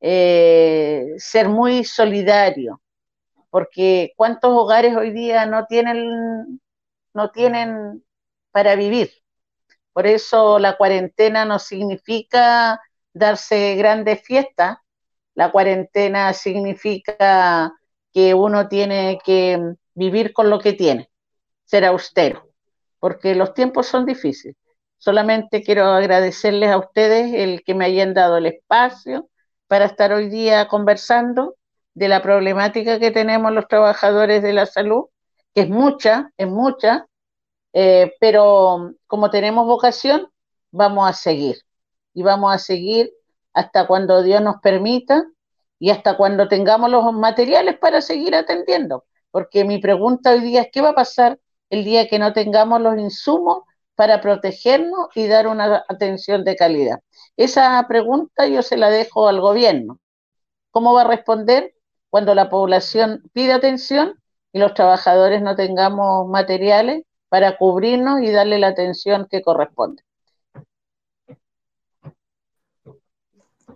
[0.00, 2.80] eh, ser muy solidario,
[3.50, 6.60] porque cuántos hogares hoy día no tienen,
[7.14, 8.04] no tienen
[8.50, 9.10] para vivir.
[9.92, 12.80] Por eso la cuarentena no significa
[13.12, 14.78] darse grandes fiestas,
[15.34, 17.72] la cuarentena significa
[18.12, 21.10] que uno tiene que vivir con lo que tiene,
[21.64, 22.49] ser austero,
[23.00, 24.56] porque los tiempos son difíciles.
[24.98, 29.28] Solamente quiero agradecerles a ustedes el que me hayan dado el espacio
[29.66, 31.56] para estar hoy día conversando
[31.94, 35.06] de la problemática que tenemos los trabajadores de la salud,
[35.54, 37.06] que es mucha, es mucha,
[37.72, 40.28] eh, pero como tenemos vocación,
[40.70, 41.56] vamos a seguir.
[42.14, 43.12] Y vamos a seguir
[43.54, 45.24] hasta cuando Dios nos permita
[45.78, 49.04] y hasta cuando tengamos los materiales para seguir atendiendo.
[49.30, 51.38] Porque mi pregunta hoy día es, ¿qué va a pasar
[51.70, 53.62] el día que no tengamos los insumos
[53.94, 57.00] para protegernos y dar una atención de calidad?
[57.36, 59.98] Esa pregunta yo se la dejo al gobierno.
[60.70, 61.74] ¿Cómo va a responder
[62.10, 64.20] cuando la población pide atención
[64.52, 70.02] y los trabajadores no tengamos materiales para cubrirnos y darle la atención que corresponde?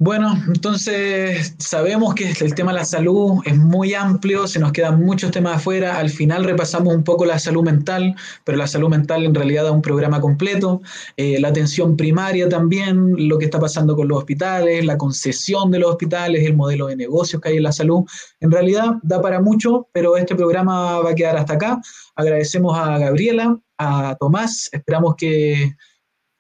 [0.05, 5.03] Bueno, entonces sabemos que el tema de la salud es muy amplio, se nos quedan
[5.03, 9.25] muchos temas afuera, al final repasamos un poco la salud mental, pero la salud mental
[9.25, 10.83] en realidad da un programa completo,
[11.17, 15.79] eh, la atención primaria también, lo que está pasando con los hospitales, la concesión de
[15.79, 18.05] los hospitales, el modelo de negocios que hay en la salud,
[18.41, 21.81] en realidad da para mucho, pero este programa va a quedar hasta acá.
[22.15, 25.75] Agradecemos a Gabriela, a Tomás, esperamos que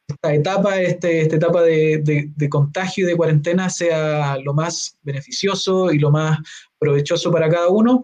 [0.08, 4.98] esta etapa, este, esta etapa de, de, de, contagio y de cuarentena sea lo más
[5.02, 6.38] beneficioso y lo más
[6.78, 8.02] provechoso para cada uno.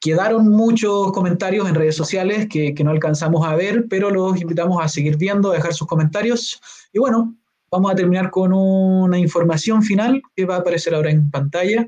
[0.00, 4.82] Quedaron muchos comentarios en redes sociales que, que no alcanzamos a ver, pero los invitamos
[4.82, 6.60] a seguir viendo, a dejar sus comentarios.
[6.92, 7.36] Y bueno,
[7.70, 11.86] vamos a terminar con una información final que va a aparecer ahora en pantalla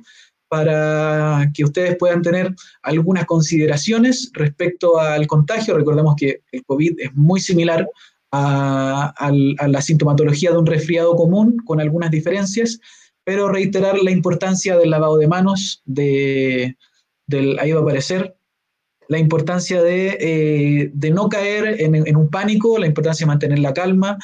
[0.48, 5.76] para que ustedes puedan tener algunas consideraciones respecto al contagio.
[5.76, 7.88] Recordemos que el COVID es muy similar
[8.33, 9.33] a,
[9.66, 12.78] la sintomatología de un resfriado común, con algunas diferencias,
[13.24, 16.76] pero reiterar la importancia del lavado de manos, de,
[17.59, 18.37] ahí va a aparecer,
[19.09, 23.74] la importancia de, eh, de no caer en, un pánico, la importancia de mantener la
[23.74, 24.16] calma.